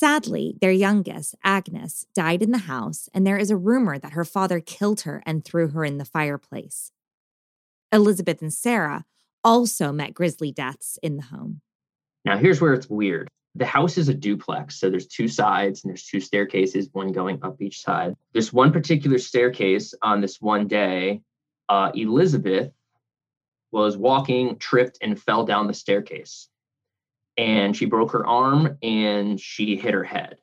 Sadly, 0.00 0.56
their 0.62 0.72
youngest, 0.72 1.34
Agnes, 1.44 2.06
died 2.14 2.40
in 2.40 2.52
the 2.52 2.64
house, 2.72 3.10
and 3.12 3.26
there 3.26 3.36
is 3.36 3.50
a 3.50 3.56
rumor 3.58 3.98
that 3.98 4.14
her 4.14 4.24
father 4.24 4.58
killed 4.58 5.02
her 5.02 5.22
and 5.26 5.44
threw 5.44 5.68
her 5.68 5.84
in 5.84 5.98
the 5.98 6.06
fireplace. 6.06 6.90
Elizabeth 7.92 8.40
and 8.40 8.50
Sarah 8.50 9.04
also 9.44 9.92
met 9.92 10.14
grisly 10.14 10.52
deaths 10.52 10.98
in 11.02 11.18
the 11.18 11.24
home. 11.24 11.60
Now, 12.24 12.38
here's 12.38 12.62
where 12.62 12.72
it's 12.72 12.88
weird. 12.88 13.28
The 13.56 13.66
house 13.66 13.98
is 13.98 14.08
a 14.08 14.14
duplex, 14.14 14.80
so 14.80 14.88
there's 14.88 15.06
two 15.06 15.28
sides 15.28 15.84
and 15.84 15.90
there's 15.90 16.06
two 16.06 16.20
staircases, 16.20 16.88
one 16.92 17.12
going 17.12 17.38
up 17.42 17.60
each 17.60 17.82
side. 17.82 18.14
This 18.32 18.54
one 18.54 18.72
particular 18.72 19.18
staircase 19.18 19.92
on 20.00 20.22
this 20.22 20.40
one 20.40 20.66
day, 20.66 21.20
uh, 21.68 21.92
Elizabeth 21.94 22.72
was 23.70 23.98
walking, 23.98 24.56
tripped, 24.56 24.96
and 25.02 25.20
fell 25.20 25.44
down 25.44 25.66
the 25.66 25.74
staircase 25.74 26.48
and 27.36 27.76
she 27.76 27.86
broke 27.86 28.12
her 28.12 28.26
arm 28.26 28.78
and 28.82 29.40
she 29.40 29.76
hit 29.76 29.94
her 29.94 30.04
head. 30.04 30.38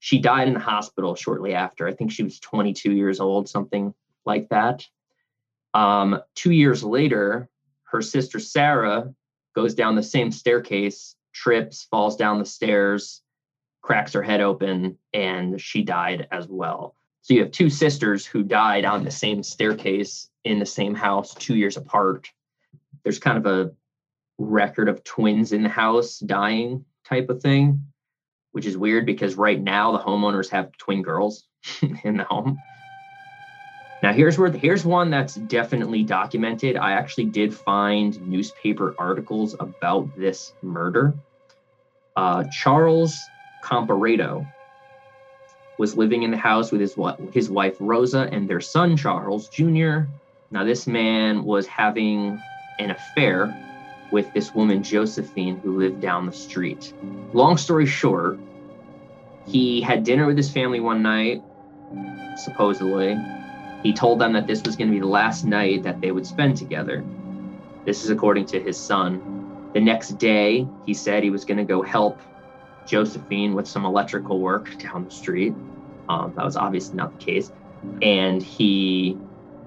She 0.00 0.18
died 0.18 0.48
in 0.48 0.54
the 0.54 0.60
hospital 0.60 1.14
shortly 1.14 1.54
after. 1.54 1.86
I 1.86 1.94
think 1.94 2.12
she 2.12 2.22
was 2.22 2.38
22 2.40 2.92
years 2.92 3.20
old, 3.20 3.48
something 3.48 3.94
like 4.26 4.48
that. 4.50 4.86
Um, 5.72 6.20
two 6.34 6.52
years 6.52 6.84
later, 6.84 7.48
her 7.84 8.02
sister 8.02 8.38
Sarah 8.38 9.14
goes 9.54 9.74
down 9.74 9.94
the 9.94 10.02
same 10.02 10.30
staircase, 10.30 11.16
trips, 11.32 11.86
falls 11.90 12.16
down 12.16 12.38
the 12.38 12.44
stairs, 12.44 13.22
cracks 13.80 14.12
her 14.12 14.22
head 14.22 14.40
open, 14.40 14.98
and 15.12 15.60
she 15.60 15.82
died 15.82 16.26
as 16.30 16.48
well. 16.48 16.94
So 17.22 17.34
you 17.34 17.40
have 17.40 17.52
two 17.52 17.70
sisters 17.70 18.26
who 18.26 18.42
died 18.42 18.84
on 18.84 19.04
the 19.04 19.10
same 19.10 19.42
staircase 19.42 20.28
in 20.44 20.58
the 20.58 20.66
same 20.66 20.94
house 20.94 21.34
two 21.34 21.56
years 21.56 21.76
apart. 21.76 22.30
There's 23.02 23.18
kind 23.18 23.38
of 23.38 23.46
a 23.46 23.72
record 24.38 24.88
of 24.88 25.04
twins 25.04 25.52
in 25.52 25.62
the 25.62 25.68
house 25.68 26.18
dying 26.18 26.84
type 27.04 27.28
of 27.28 27.40
thing, 27.40 27.84
which 28.52 28.66
is 28.66 28.76
weird 28.76 29.06
because 29.06 29.36
right 29.36 29.60
now 29.60 29.92
the 29.92 29.98
homeowners 29.98 30.50
have 30.50 30.76
twin 30.78 31.02
girls 31.02 31.44
in 32.04 32.16
the 32.16 32.24
home. 32.24 32.58
Now 34.02 34.12
here's 34.12 34.38
where 34.38 34.50
here's 34.50 34.84
one 34.84 35.10
that's 35.10 35.34
definitely 35.34 36.02
documented. 36.02 36.76
I 36.76 36.92
actually 36.92 37.24
did 37.24 37.54
find 37.54 38.20
newspaper 38.28 38.94
articles 38.98 39.56
about 39.58 40.14
this 40.14 40.52
murder. 40.62 41.14
Uh, 42.14 42.44
Charles 42.52 43.18
Comparato 43.64 44.46
was 45.78 45.96
living 45.96 46.22
in 46.22 46.30
the 46.30 46.36
house 46.36 46.70
with 46.70 46.82
his 46.82 46.94
his 47.32 47.48
wife 47.48 47.76
Rosa 47.80 48.28
and 48.30 48.48
their 48.48 48.60
son 48.60 48.96
Charles 48.96 49.48
Jr. 49.48 50.00
Now 50.50 50.64
this 50.64 50.86
man 50.86 51.42
was 51.42 51.66
having 51.66 52.38
an 52.78 52.90
affair 52.90 53.54
with 54.10 54.32
this 54.32 54.54
woman, 54.54 54.82
Josephine, 54.82 55.58
who 55.60 55.78
lived 55.78 56.00
down 56.00 56.26
the 56.26 56.32
street. 56.32 56.92
Long 57.32 57.56
story 57.56 57.86
short, 57.86 58.38
he 59.46 59.80
had 59.80 60.04
dinner 60.04 60.26
with 60.26 60.36
his 60.36 60.50
family 60.50 60.80
one 60.80 61.02
night, 61.02 61.42
supposedly. 62.36 63.16
He 63.82 63.92
told 63.92 64.18
them 64.18 64.32
that 64.32 64.46
this 64.46 64.62
was 64.62 64.76
going 64.76 64.88
to 64.88 64.94
be 64.94 65.00
the 65.00 65.06
last 65.06 65.44
night 65.44 65.82
that 65.82 66.00
they 66.00 66.10
would 66.10 66.26
spend 66.26 66.56
together. 66.56 67.04
This 67.84 68.04
is 68.04 68.10
according 68.10 68.46
to 68.46 68.60
his 68.60 68.78
son. 68.78 69.70
The 69.74 69.80
next 69.80 70.18
day, 70.18 70.66
he 70.86 70.94
said 70.94 71.22
he 71.22 71.30
was 71.30 71.44
going 71.44 71.58
to 71.58 71.64
go 71.64 71.82
help 71.82 72.20
Josephine 72.86 73.54
with 73.54 73.66
some 73.66 73.84
electrical 73.84 74.40
work 74.40 74.78
down 74.78 75.04
the 75.04 75.10
street. 75.10 75.54
Um, 76.08 76.32
that 76.36 76.44
was 76.44 76.56
obviously 76.56 76.96
not 76.96 77.18
the 77.18 77.24
case. 77.24 77.52
And 78.00 78.42
he 78.42 79.18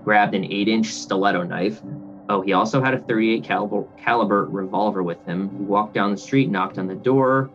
grabbed 0.03 0.34
an 0.34 0.46
eight 0.46 0.67
inch 0.67 0.88
stiletto 0.88 1.44
knife 1.44 1.82
Oh, 2.29 2.41
he 2.41 2.53
also 2.53 2.81
had 2.81 2.93
a 2.93 3.00
38 3.00 3.43
caliber, 3.43 3.84
caliber 3.98 4.46
revolver 4.46 5.01
with 5.01 5.24
him. 5.25 5.50
He 5.57 5.63
walked 5.63 5.93
down 5.93 6.12
the 6.12 6.17
street, 6.17 6.50
knocked 6.50 6.77
on 6.77 6.88
the 6.88 6.96
door. 6.96 7.50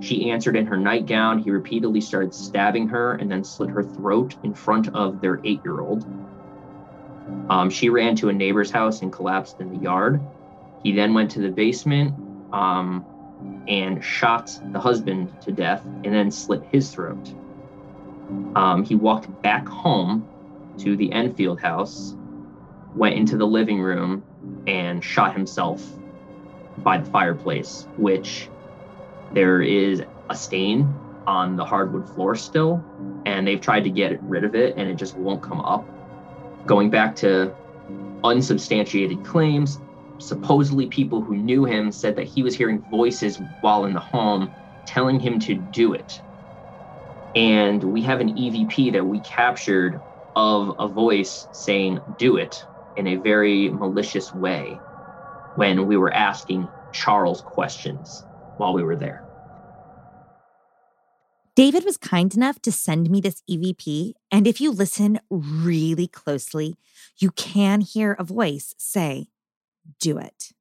She 0.00 0.30
answered 0.30 0.56
in 0.56 0.66
her 0.66 0.78
nightgown. 0.78 1.38
He 1.38 1.50
repeatedly 1.50 2.00
started 2.00 2.34
stabbing 2.34 2.88
her 2.88 3.14
and 3.14 3.30
then 3.30 3.44
slit 3.44 3.70
her 3.70 3.82
throat 3.82 4.34
in 4.42 4.54
front 4.54 4.88
of 4.94 5.20
their 5.20 5.40
eight 5.44 5.60
year 5.64 5.80
old. 5.80 6.04
Um, 7.50 7.68
she 7.68 7.90
ran 7.90 8.16
to 8.16 8.30
a 8.30 8.32
neighbor's 8.32 8.70
house 8.70 9.02
and 9.02 9.12
collapsed 9.12 9.60
in 9.60 9.70
the 9.70 9.78
yard. 9.78 10.20
He 10.82 10.92
then 10.92 11.14
went 11.14 11.30
to 11.32 11.40
the 11.40 11.50
basement 11.50 12.14
um, 12.52 13.04
and 13.68 14.02
shot 14.02 14.58
the 14.72 14.80
husband 14.80 15.38
to 15.42 15.52
death 15.52 15.84
and 15.84 16.06
then 16.06 16.30
slit 16.30 16.62
his 16.72 16.90
throat. 16.90 17.34
Um, 18.56 18.84
he 18.84 18.94
walked 18.94 19.42
back 19.42 19.68
home 19.68 20.26
to 20.78 20.96
the 20.96 21.12
Enfield 21.12 21.60
house 21.60 22.16
went 22.94 23.16
into 23.16 23.36
the 23.36 23.46
living 23.46 23.80
room 23.80 24.22
and 24.66 25.02
shot 25.02 25.34
himself 25.34 25.82
by 26.78 26.98
the 26.98 27.10
fireplace, 27.10 27.86
which 27.96 28.50
there 29.32 29.60
is 29.60 30.02
a 30.30 30.36
stain 30.36 30.94
on 31.26 31.56
the 31.56 31.64
hardwood 31.64 32.08
floor 32.10 32.34
still, 32.34 32.84
and 33.26 33.46
they've 33.46 33.60
tried 33.60 33.84
to 33.84 33.90
get 33.90 34.22
rid 34.22 34.44
of 34.44 34.54
it 34.54 34.76
and 34.76 34.88
it 34.88 34.94
just 34.94 35.16
won't 35.16 35.42
come 35.42 35.60
up. 35.60 35.86
Going 36.66 36.90
back 36.90 37.16
to 37.16 37.54
unsubstantiated 38.22 39.24
claims, 39.24 39.78
supposedly 40.18 40.86
people 40.86 41.20
who 41.20 41.36
knew 41.36 41.64
him 41.64 41.90
said 41.90 42.16
that 42.16 42.26
he 42.26 42.42
was 42.42 42.56
hearing 42.56 42.82
voices 42.88 43.40
while 43.60 43.84
in 43.84 43.92
the 43.92 44.00
home 44.00 44.54
telling 44.86 45.18
him 45.18 45.38
to 45.40 45.54
do 45.54 45.92
it. 45.94 46.22
And 47.34 47.82
we 47.82 48.02
have 48.02 48.20
an 48.20 48.28
EVP 48.28 48.92
that 48.92 49.04
we 49.04 49.20
captured 49.20 50.00
of 50.36 50.74
a 50.78 50.88
voice 50.88 51.48
saying, 51.52 52.00
do 52.16 52.36
it, 52.36 52.64
in 52.96 53.06
a 53.06 53.16
very 53.16 53.68
malicious 53.68 54.34
way 54.34 54.78
when 55.56 55.86
we 55.86 55.96
were 55.96 56.12
asking 56.12 56.68
Charles 56.92 57.40
questions 57.40 58.24
while 58.56 58.74
we 58.74 58.82
were 58.82 58.96
there. 58.96 59.24
David 61.56 61.84
was 61.84 61.96
kind 61.96 62.34
enough 62.34 62.60
to 62.62 62.72
send 62.72 63.10
me 63.10 63.20
this 63.20 63.40
EVP, 63.48 64.14
and 64.32 64.46
if 64.46 64.60
you 64.60 64.72
listen 64.72 65.20
really 65.30 66.08
closely, 66.08 66.74
you 67.18 67.30
can 67.30 67.80
hear 67.80 68.16
a 68.18 68.24
voice 68.24 68.74
say, 68.76 69.28
Do 70.00 70.18
it. 70.18 70.52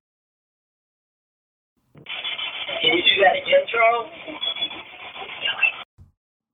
Can 1.96 2.04
you 2.84 3.04
do 3.04 3.22
that 3.24 3.38
again, 3.42 3.66
Charles? 3.72 4.10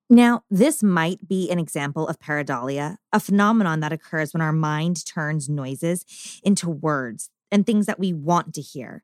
Now, 0.10 0.44
this 0.50 0.82
might 0.82 1.28
be 1.28 1.52
an 1.52 1.60
example 1.60 2.08
of 2.08 2.20
pareidolia, 2.20 2.98
a 3.14 3.20
phenomenon 3.20 3.80
that 3.82 3.94
occurs 3.94 4.34
when 4.34 4.42
our 4.42 4.52
mind 4.52 5.06
turns 5.06 5.48
noises 5.48 6.04
into 6.44 6.68
words 6.68 7.30
and 7.52 7.64
things 7.64 7.86
that 7.86 8.00
we 8.00 8.12
want 8.12 8.56
to 8.56 8.62
hear. 8.62 9.04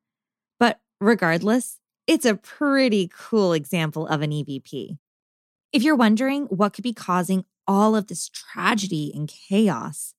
But 0.60 0.80
regardless, 1.00 1.80
it's 2.08 2.26
a 2.26 2.36
pretty 2.36 3.10
cool 3.14 3.54
example 3.54 4.08
of 4.08 4.24
an 4.24 4.32
EVP. 4.32 4.98
If 5.72 5.84
you're 5.84 5.96
wondering 5.96 6.46
what 6.46 6.74
could 6.74 6.84
be 6.84 6.94
causing 6.94 7.46
all 7.68 7.96
of 7.96 8.08
this 8.08 8.28
tragedy 8.30 9.12
and 9.14 9.28
chaos, 9.28 10.16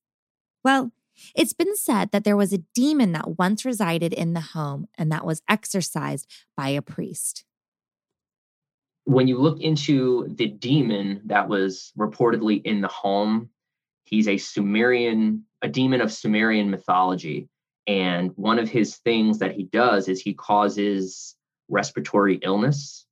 well, 0.63 0.93
it's 1.35 1.55
been 1.55 1.77
said 1.77 2.13
that 2.13 2.23
there 2.23 2.37
was 2.37 2.53
a 2.53 2.63
demon 2.75 3.11
that 3.13 3.39
once 3.39 3.65
resided 3.65 4.13
in 4.13 4.35
the 4.35 4.41
home 4.41 4.87
and 4.97 5.11
that 5.11 5.27
was 5.27 5.43
exorcised 5.49 6.31
by 6.57 6.69
a 6.69 6.83
priest 6.83 7.46
when 9.07 9.29
you 9.29 9.39
look 9.39 9.61
into 9.61 10.27
the 10.35 10.49
demon 10.49 11.23
that 11.27 11.49
was 11.49 11.93
reportedly 11.97 12.61
in 12.65 12.81
the 12.81 12.89
home, 12.89 13.49
he's 14.05 14.27
a 14.27 14.37
Sumerian, 14.37 15.45
a 15.63 15.69
demon 15.69 16.01
of 16.01 16.13
Sumerian 16.13 16.71
mythology. 16.71 17.49
And 17.87 18.33
one 18.35 18.59
of 18.59 18.69
his 18.69 18.97
things 18.97 19.39
that 19.39 19.53
he 19.53 19.63
does 19.65 20.09
is 20.09 20.21
he 20.21 20.35
causes 20.35 21.37
respiratory 21.69 22.41
illness, 22.43 23.07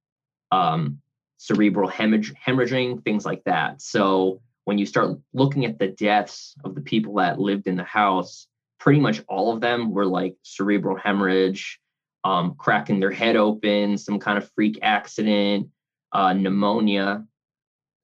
um, 0.51 0.99
cerebral 1.37 1.89
hemorrhaging, 1.89 3.05
things 3.05 3.25
like 3.25 3.45
that. 3.45 3.81
So 3.81 4.41
when 4.65 4.79
you 4.79 4.87
start 4.87 5.17
looking 5.33 5.65
at 5.65 5.79
the 5.79 5.89
deaths 5.89 6.57
of 6.65 6.75
the 6.75 6.81
people 6.81 7.15
that 7.17 7.39
lived 7.39 7.69
in 7.69 7.77
the 7.77 7.85
house, 7.85 8.49
pretty 8.81 8.99
much 8.99 9.23
all 9.29 9.55
of 9.55 9.61
them 9.61 9.93
were 9.93 10.07
like 10.07 10.35
cerebral 10.43 10.97
hemorrhage, 10.97 11.79
um, 12.25 12.57
cracking 12.59 12.99
their 12.99 13.13
head 13.13 13.37
open, 13.37 13.97
some 13.97 14.19
kind 14.19 14.39
of 14.39 14.51
freak 14.57 14.81
accident, 14.83 15.69
uh, 16.15 16.33
pneumonia. 16.33 17.27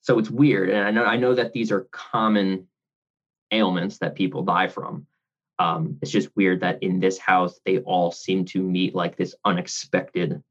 So 0.03 0.19
it's 0.19 0.31
weird, 0.31 0.71
and 0.71 0.87
I 0.87 0.91
know 0.91 1.05
I 1.05 1.17
know 1.17 1.35
that 1.35 1.53
these 1.53 1.71
are 1.71 1.89
common 1.93 2.67
ailments 3.51 3.99
that 3.99 4.15
people 4.15 4.43
die 4.43 4.69
from. 4.69 5.07
Um, 5.59 5.99
it's 6.01 6.11
just 6.11 6.35
weird 6.37 6.61
that 6.61 6.83
in 6.83 7.01
this 7.01 7.19
house 7.19 7.61
they 7.65 7.79
all 7.79 8.11
seem 8.11 8.45
to 8.47 8.63
meet 8.63 8.95
like 8.95 9.17
this 9.17 9.35
unexpected 9.45 10.43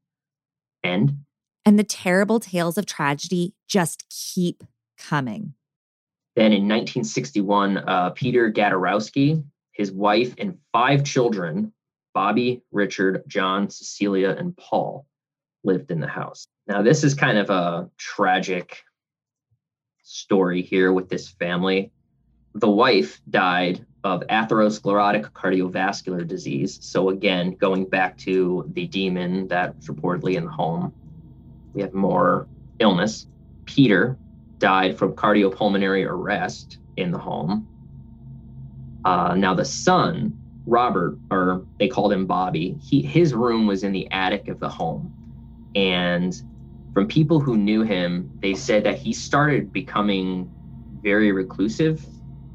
end. 0.84 1.16
And 1.64 1.78
the 1.78 1.84
terrible 1.84 2.40
tales 2.40 2.78
of 2.78 2.86
tragedy 2.86 3.54
just 3.68 4.04
keep 4.08 4.62
coming. 4.96 5.54
Then 6.36 6.52
in 6.52 6.68
1961, 6.68 7.78
uh, 7.78 8.10
Peter 8.10 8.52
Gadarowski, 8.52 9.42
his 9.72 9.90
wife, 9.90 10.34
and 10.38 10.58
five 10.72 11.04
children 11.04 11.72
Bobby, 12.12 12.62
Richard, 12.72 13.22
John, 13.28 13.70
Cecilia, 13.70 14.30
and 14.30 14.56
Paul 14.56 15.06
lived 15.64 15.90
in 15.90 16.00
the 16.00 16.06
house. 16.06 16.46
Now, 16.66 16.82
this 16.82 17.04
is 17.04 17.14
kind 17.14 17.38
of 17.38 17.50
a 17.50 17.90
tragic 17.96 18.84
story 20.02 20.62
here 20.62 20.92
with 20.92 21.08
this 21.08 21.28
family. 21.28 21.90
The 22.54 22.70
wife 22.70 23.20
died 23.30 23.84
of 24.02 24.22
atherosclerotic 24.28 25.30
cardiovascular 25.32 26.26
disease. 26.26 26.78
So, 26.80 27.10
again, 27.10 27.52
going 27.52 27.84
back 27.84 28.16
to 28.18 28.70
the 28.72 28.86
demon 28.86 29.46
that's 29.48 29.88
reportedly 29.88 30.36
in 30.36 30.46
the 30.46 30.50
home, 30.50 30.92
we 31.74 31.82
have 31.82 31.94
more 31.94 32.48
illness. 32.78 33.26
Peter 33.66 34.16
died 34.58 34.98
from 34.98 35.14
cardiopulmonary 35.14 36.06
arrest 36.06 36.78
in 36.96 37.10
the 37.12 37.18
home. 37.18 37.68
Uh, 39.04 39.34
now, 39.36 39.54
the 39.54 39.64
son, 39.64 40.36
Robert, 40.66 41.18
or 41.30 41.64
they 41.78 41.88
called 41.88 42.12
him 42.12 42.26
Bobby, 42.26 42.76
he, 42.82 43.02
his 43.02 43.32
room 43.34 43.66
was 43.66 43.84
in 43.84 43.92
the 43.92 44.10
attic 44.10 44.48
of 44.48 44.60
the 44.60 44.68
home. 44.68 45.14
And 45.74 46.34
from 46.94 47.06
people 47.06 47.40
who 47.40 47.56
knew 47.56 47.82
him, 47.82 48.30
they 48.40 48.54
said 48.54 48.84
that 48.84 48.98
he 48.98 49.12
started 49.12 49.72
becoming 49.72 50.50
very 51.02 51.32
reclusive 51.32 52.04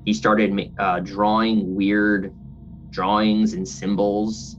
he 0.05 0.13
started 0.13 0.71
uh, 0.77 0.99
drawing 0.99 1.75
weird 1.75 2.31
drawings 2.91 3.53
and 3.53 3.67
symbols, 3.67 4.55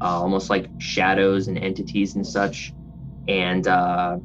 uh, 0.00 0.20
almost 0.20 0.48
like 0.48 0.70
shadows 0.78 1.48
and 1.48 1.58
entities 1.58 2.16
and 2.16 2.26
such. 2.26 2.72
And 3.28 3.68
uh, 3.68 4.16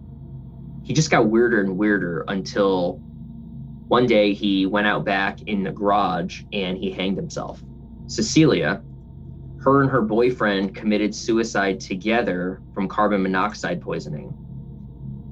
he 0.84 0.94
just 0.94 1.12
got 1.12 1.28
weirder 1.28 1.60
and 1.60 1.78
weirder 1.78 2.24
until 2.30 3.00
one 3.90 4.08
day 4.08 4.34
he 4.34 4.66
went 4.66 4.88
out 4.88 5.04
back 5.04 5.42
in 5.42 5.64
the 5.64 5.72
garage 5.72 6.44
and 6.54 6.78
he 6.78 6.90
hanged 6.90 7.18
himself. 7.18 7.62
Cecilia, 8.08 8.82
her 9.64 9.82
and 9.82 9.90
her 9.92 10.02
boyfriend 10.02 10.76
committed 10.76 11.14
suicide 11.14 11.80
together 11.80 12.62
from 12.74 12.88
carbon 12.88 13.22
monoxide 13.22 13.82
poisoning. 13.82 14.36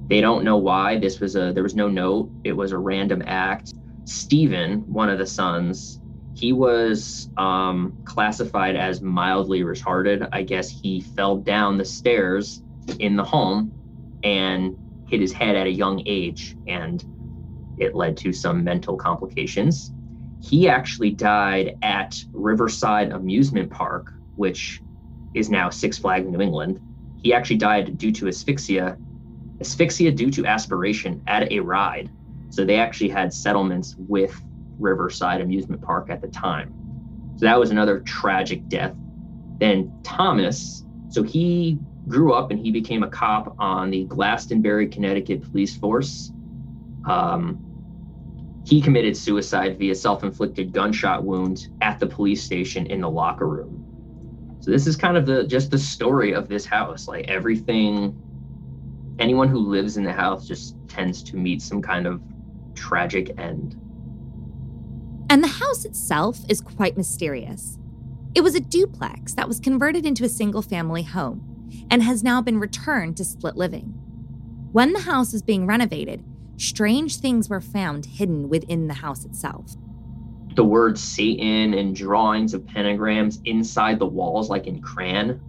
They 0.07 0.21
don't 0.21 0.43
know 0.43 0.57
why. 0.57 0.97
This 0.99 1.19
was 1.19 1.35
a 1.35 1.51
there 1.53 1.63
was 1.63 1.75
no 1.75 1.87
note. 1.87 2.29
It 2.43 2.53
was 2.53 2.71
a 2.71 2.77
random 2.77 3.23
act. 3.25 3.73
Stephen, 4.05 4.81
one 4.91 5.09
of 5.09 5.17
the 5.17 5.25
sons, 5.25 5.99
he 6.33 6.53
was 6.53 7.29
um, 7.37 7.97
classified 8.05 8.75
as 8.75 9.01
mildly 9.01 9.61
retarded. 9.61 10.27
I 10.31 10.43
guess 10.43 10.69
he 10.69 11.01
fell 11.01 11.37
down 11.37 11.77
the 11.77 11.85
stairs 11.85 12.63
in 12.99 13.15
the 13.15 13.23
home 13.23 13.71
and 14.23 14.77
hit 15.07 15.21
his 15.21 15.33
head 15.33 15.55
at 15.55 15.67
a 15.67 15.71
young 15.71 16.01
age, 16.05 16.55
and 16.67 17.03
it 17.77 17.95
led 17.95 18.15
to 18.17 18.31
some 18.31 18.63
mental 18.63 18.95
complications. 18.95 19.91
He 20.41 20.69
actually 20.69 21.11
died 21.11 21.77
at 21.81 22.23
Riverside 22.31 23.11
Amusement 23.11 23.69
Park, 23.69 24.13
which 24.39 24.81
is 25.33 25.49
now 25.49 25.69
Six 25.69 25.97
Flags 25.97 26.25
New 26.25 26.39
England. 26.39 26.79
He 27.21 27.33
actually 27.33 27.57
died 27.57 27.97
due 27.97 28.13
to 28.13 28.29
asphyxia, 28.29 28.97
asphyxia 29.59 30.11
due 30.13 30.31
to 30.31 30.45
aspiration 30.45 31.21
at 31.27 31.51
a 31.51 31.59
ride. 31.59 32.09
So 32.49 32.63
they 32.63 32.77
actually 32.77 33.09
had 33.09 33.33
settlements 33.33 33.95
with 33.97 34.33
Riverside 34.79 35.41
Amusement 35.41 35.81
Park 35.81 36.09
at 36.09 36.21
the 36.21 36.29
time. 36.29 36.73
So 37.35 37.45
that 37.45 37.59
was 37.59 37.69
another 37.69 37.99
tragic 37.99 38.69
death. 38.69 38.95
Then 39.57 39.93
Thomas, 40.03 40.85
so 41.09 41.21
he 41.21 41.77
grew 42.07 42.31
up 42.33 42.49
and 42.49 42.59
he 42.59 42.71
became 42.71 43.03
a 43.03 43.09
cop 43.09 43.55
on 43.59 43.91
the 43.91 44.05
Glastonbury, 44.05 44.87
Connecticut 44.87 45.51
police 45.51 45.75
force. 45.75 46.31
Um, 47.05 47.59
he 48.65 48.81
committed 48.81 49.17
suicide 49.17 49.77
via 49.77 49.95
self 49.95 50.23
inflicted 50.23 50.71
gunshot 50.71 51.25
wound 51.25 51.67
at 51.81 51.99
the 51.99 52.07
police 52.07 52.41
station 52.41 52.85
in 52.85 53.01
the 53.01 53.09
locker 53.09 53.47
room. 53.47 53.78
So 54.61 54.71
this 54.71 54.87
is 54.87 54.95
kind 54.95 55.15
of 55.15 55.25
the 55.25 55.45
just 55.45 55.71
the 55.71 55.77
story 55.77 56.33
of 56.33 56.47
this 56.47 56.65
house. 56.65 57.07
Like 57.07 57.27
everything, 57.27 58.17
anyone 59.19 59.47
who 59.47 59.59
lives 59.59 59.97
in 59.97 60.03
the 60.03 60.13
house 60.13 60.47
just 60.47 60.75
tends 60.87 61.23
to 61.23 61.37
meet 61.37 61.61
some 61.61 61.81
kind 61.81 62.05
of 62.05 62.21
tragic 62.75 63.37
end. 63.37 63.79
And 65.29 65.43
the 65.43 65.47
house 65.47 65.85
itself 65.85 66.39
is 66.49 66.59
quite 66.59 66.97
mysterious. 66.97 67.77
It 68.35 68.41
was 68.41 68.55
a 68.55 68.59
duplex 68.59 69.33
that 69.33 69.47
was 69.47 69.59
converted 69.59 70.05
into 70.05 70.23
a 70.23 70.29
single 70.29 70.61
family 70.61 71.03
home 71.03 71.45
and 71.89 72.03
has 72.03 72.23
now 72.23 72.41
been 72.41 72.59
returned 72.59 73.17
to 73.17 73.25
split 73.25 73.55
living. 73.55 73.93
When 74.71 74.93
the 74.93 75.01
house 75.01 75.33
was 75.33 75.41
being 75.41 75.65
renovated, 75.65 76.23
strange 76.57 77.17
things 77.17 77.49
were 77.49 77.61
found 77.61 78.05
hidden 78.05 78.49
within 78.49 78.87
the 78.87 78.95
house 78.95 79.25
itself. 79.25 79.75
The 80.55 80.63
word 80.63 80.97
Satan 80.97 81.73
and 81.73 81.95
drawings 81.95 82.53
of 82.53 82.63
pentagrams 82.63 83.39
inside 83.45 83.99
the 83.99 84.05
walls, 84.05 84.49
like 84.49 84.67
in 84.67 84.81
crayon 84.81 85.41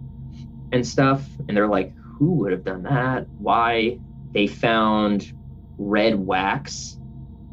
and 0.71 0.85
stuff. 0.85 1.27
And 1.47 1.55
they're 1.57 1.67
like, 1.67 1.93
who 1.95 2.33
would 2.33 2.51
have 2.51 2.63
done 2.63 2.83
that? 2.83 3.27
Why? 3.39 3.99
They 4.31 4.47
found 4.47 5.33
red 5.77 6.15
wax 6.15 6.97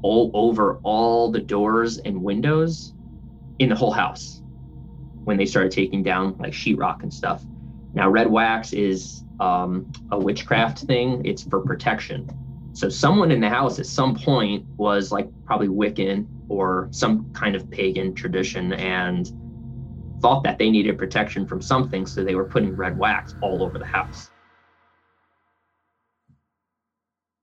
all 0.02 0.30
over 0.34 0.78
all 0.82 1.30
the 1.30 1.40
doors 1.40 1.98
and 1.98 2.22
windows 2.22 2.94
in 3.58 3.68
the 3.68 3.74
whole 3.74 3.90
house 3.90 4.42
when 5.24 5.36
they 5.36 5.46
started 5.46 5.72
taking 5.72 6.02
down 6.02 6.36
like 6.38 6.52
sheetrock 6.52 7.02
and 7.02 7.12
stuff. 7.12 7.42
Now, 7.94 8.08
red 8.08 8.30
wax 8.30 8.72
is 8.72 9.24
um, 9.40 9.90
a 10.10 10.18
witchcraft 10.18 10.80
thing, 10.80 11.24
it's 11.24 11.42
for 11.42 11.60
protection. 11.60 12.28
So, 12.72 12.88
someone 12.88 13.30
in 13.30 13.40
the 13.40 13.48
house 13.48 13.78
at 13.78 13.86
some 13.86 14.14
point 14.14 14.64
was 14.76 15.10
like 15.10 15.28
probably 15.44 15.68
Wiccan 15.68 16.26
or 16.48 16.88
some 16.90 17.30
kind 17.32 17.54
of 17.54 17.70
pagan 17.70 18.14
tradition 18.14 18.72
and 18.72 19.32
thought 20.20 20.42
that 20.44 20.58
they 20.58 20.70
needed 20.70 20.98
protection 20.98 21.46
from 21.46 21.62
something. 21.62 22.06
So, 22.06 22.24
they 22.24 22.34
were 22.34 22.44
putting 22.44 22.74
red 22.74 22.98
wax 22.98 23.34
all 23.42 23.62
over 23.62 23.78
the 23.78 23.86
house. 23.86 24.30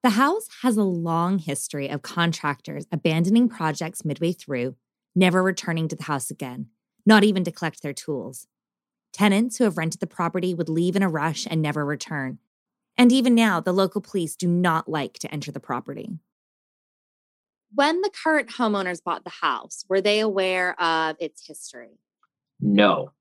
The 0.06 0.12
house 0.12 0.48
has 0.62 0.78
a 0.78 0.84
long 0.84 1.40
history 1.40 1.90
of 1.90 2.04
contractors 2.04 2.86
abandoning 2.92 3.50
projects 3.50 4.06
midway 4.06 4.34
through, 4.34 4.76
never 5.16 5.42
returning 5.42 5.88
to 5.88 5.96
the 5.96 6.04
house 6.04 6.30
again, 6.30 6.68
not 7.08 7.24
even 7.24 7.44
to 7.44 7.52
collect 7.52 7.82
their 7.82 7.92
tools. 7.92 8.46
Tenants 9.12 9.58
who 9.58 9.64
have 9.64 9.80
rented 9.80 10.02
the 10.02 10.06
property 10.06 10.54
would 10.54 10.70
leave 10.70 10.96
in 10.96 11.02
a 11.02 11.10
rush 11.10 11.48
and 11.50 11.60
never 11.60 11.84
return. 11.84 12.38
And 12.96 13.12
even 13.12 13.34
now, 13.34 13.60
the 13.60 13.74
local 13.74 14.00
police 14.00 14.36
do 14.36 14.48
not 14.48 14.88
like 14.88 15.14
to 15.20 15.34
enter 15.34 15.52
the 15.52 15.60
property. 15.60 16.12
When 17.76 18.00
the 18.02 18.10
current 18.24 18.50
homeowners 18.50 19.04
bought 19.04 19.26
the 19.26 19.30
house, 19.30 19.84
were 19.90 20.00
they 20.00 20.22
aware 20.22 20.82
of 20.82 21.18
its 21.20 21.46
history? 21.46 22.00
No. 22.62 23.12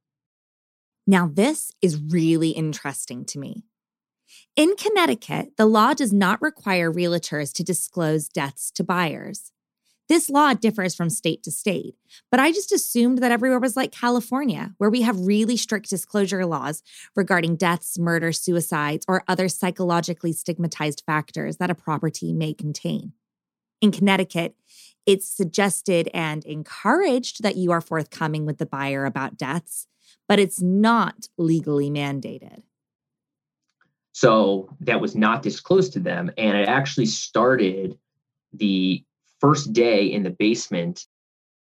Now, 1.09 1.29
this 1.33 1.73
is 1.83 2.01
really 2.01 2.51
interesting 2.51 3.25
to 3.27 3.41
me. 3.41 3.65
In 4.55 4.77
Connecticut, 4.77 5.57
the 5.57 5.67
law 5.67 5.93
does 5.93 6.13
not 6.13 6.41
require 6.41 6.93
realtors 6.93 7.53
to 7.55 7.65
disclose 7.65 8.29
deaths 8.29 8.71
to 8.73 8.85
buyers. 8.85 9.51
This 10.09 10.31
law 10.31 10.55
differs 10.55 10.95
from 10.95 11.11
state 11.11 11.43
to 11.45 11.51
state, 11.51 11.97
but 12.31 12.39
I 12.39 12.53
just 12.53 12.71
assumed 12.71 13.19
that 13.19 13.33
everywhere 13.33 13.59
was 13.59 13.77
like 13.77 13.91
California, 13.91 14.75
where 14.79 14.91
we 14.91 15.03
have 15.03 15.19
really 15.19 15.57
strict 15.57 15.91
disclosure 15.91 16.47
laws 16.47 16.83
regarding 17.17 17.57
deaths, 17.57 17.99
murder, 17.99 18.31
suicides, 18.31 19.05
or 19.09 19.25
other 19.27 19.49
psychologically 19.49 20.33
stigmatized 20.33 21.03
factors 21.07 21.57
that 21.57 21.71
a 21.71 21.75
property 21.75 22.33
may 22.33 22.55
contain. 22.55 23.15
In 23.81 23.93
Connecticut, 23.93 24.55
it's 25.07 25.29
suggested 25.29 26.09
and 26.15 26.45
encouraged 26.45 27.43
that 27.43 27.57
you 27.57 27.73
are 27.73 27.81
forthcoming 27.81 28.47
with 28.47 28.59
the 28.59 28.67
buyer 28.67 29.05
about 29.05 29.37
deaths, 29.37 29.87
but 30.29 30.39
it's 30.39 30.63
not 30.63 31.29
legally 31.37 31.91
mandated. 31.91 32.63
So 34.13 34.75
that 34.81 35.01
was 35.01 35.17
not 35.17 35.43
disclosed 35.43 35.93
to 35.95 36.01
them. 36.01 36.31
And 36.39 36.57
it 36.57 36.69
actually 36.69 37.07
started 37.07 37.99
the 38.53 39.05
first 39.41 39.73
day 39.73 40.07
in 40.07 40.23
the 40.23 40.31
basement. 40.31 41.07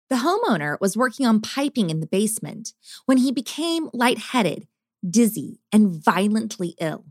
The 0.09 0.17
homeowner 0.17 0.79
was 0.79 0.95
working 0.95 1.25
on 1.25 1.41
piping 1.41 1.89
in 1.89 1.99
the 1.99 2.07
basement 2.07 2.73
when 3.05 3.17
he 3.17 3.31
became 3.31 3.89
lightheaded, 3.91 4.67
dizzy, 5.09 5.59
and 5.71 5.91
violently 5.91 6.75
ill. 6.79 7.05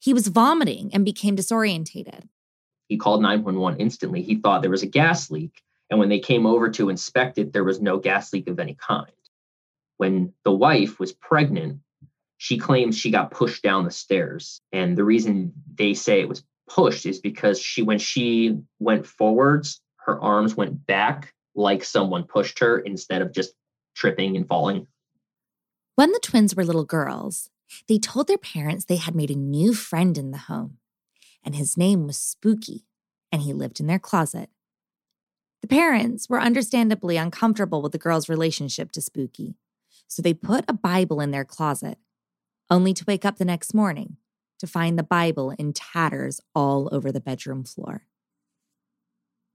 He 0.00 0.12
was 0.12 0.28
vomiting 0.28 0.90
and 0.92 1.04
became 1.04 1.36
disorientated. 1.36 2.28
He 2.88 2.96
called 2.96 3.22
911 3.22 3.80
instantly. 3.80 4.22
He 4.22 4.36
thought 4.36 4.62
there 4.62 4.70
was 4.70 4.82
a 4.82 4.86
gas 4.86 5.30
leak. 5.30 5.62
And 5.90 5.98
when 5.98 6.08
they 6.08 6.18
came 6.18 6.46
over 6.46 6.68
to 6.70 6.88
inspect 6.88 7.38
it, 7.38 7.52
there 7.52 7.64
was 7.64 7.80
no 7.80 7.98
gas 7.98 8.32
leak 8.32 8.48
of 8.48 8.58
any 8.58 8.74
kind. 8.74 9.12
When 9.96 10.32
the 10.44 10.52
wife 10.52 10.98
was 10.98 11.12
pregnant, 11.12 11.80
she 12.36 12.58
claims 12.58 12.96
she 12.96 13.10
got 13.10 13.30
pushed 13.30 13.62
down 13.62 13.84
the 13.84 13.90
stairs. 13.90 14.60
And 14.72 14.96
the 14.96 15.04
reason 15.04 15.52
they 15.74 15.94
say 15.94 16.20
it 16.20 16.28
was 16.28 16.44
pushed 16.68 17.06
is 17.06 17.20
because 17.20 17.60
she, 17.60 17.82
when 17.82 17.98
she 17.98 18.58
went 18.78 19.06
forwards, 19.06 19.80
her 19.96 20.20
arms 20.20 20.56
went 20.56 20.86
back 20.86 21.34
like 21.54 21.84
someone 21.84 22.24
pushed 22.24 22.58
her 22.60 22.78
instead 22.78 23.22
of 23.22 23.32
just 23.32 23.52
tripping 23.94 24.36
and 24.36 24.46
falling. 24.46 24.86
When 25.96 26.12
the 26.12 26.20
twins 26.20 26.54
were 26.54 26.64
little 26.64 26.84
girls, 26.84 27.50
they 27.88 27.98
told 27.98 28.28
their 28.28 28.38
parents 28.38 28.84
they 28.84 28.96
had 28.96 29.16
made 29.16 29.30
a 29.30 29.36
new 29.36 29.74
friend 29.74 30.16
in 30.16 30.30
the 30.30 30.38
home, 30.38 30.78
and 31.44 31.54
his 31.54 31.76
name 31.76 32.06
was 32.06 32.16
Spooky, 32.16 32.86
and 33.32 33.42
he 33.42 33.52
lived 33.52 33.80
in 33.80 33.86
their 33.86 33.98
closet. 33.98 34.50
The 35.62 35.68
parents 35.68 36.28
were 36.28 36.40
understandably 36.40 37.16
uncomfortable 37.16 37.82
with 37.82 37.92
the 37.92 37.98
girl's 37.98 38.28
relationship 38.28 38.92
to 38.92 39.00
Spooky, 39.00 39.56
so 40.06 40.22
they 40.22 40.34
put 40.34 40.64
a 40.68 40.72
Bible 40.72 41.20
in 41.20 41.30
their 41.30 41.44
closet 41.44 41.98
only 42.70 42.94
to 42.94 43.04
wake 43.06 43.24
up 43.24 43.38
the 43.38 43.44
next 43.44 43.74
morning 43.74 44.16
to 44.58 44.66
find 44.66 44.98
the 44.98 45.04
Bible 45.04 45.50
in 45.58 45.72
tatters 45.72 46.40
all 46.54 46.88
over 46.92 47.10
the 47.10 47.20
bedroom 47.20 47.64
floor. 47.64 48.02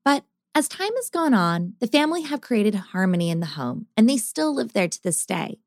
But 0.04 0.26
as 0.56 0.68
time 0.68 0.96
has 0.96 1.10
gone 1.10 1.34
on, 1.34 1.74
the 1.80 1.88
family 1.88 2.24
have 2.24 2.42
created 2.42 2.76
harmony 2.76 3.30
in 3.30 3.40
the 3.40 3.48
home, 3.48 3.88
and 3.98 4.10
they 4.10 4.18
still 4.18 4.54
live 4.54 4.74
there 4.74 4.88
to 4.88 5.04
this 5.04 5.26
day. 5.26 5.60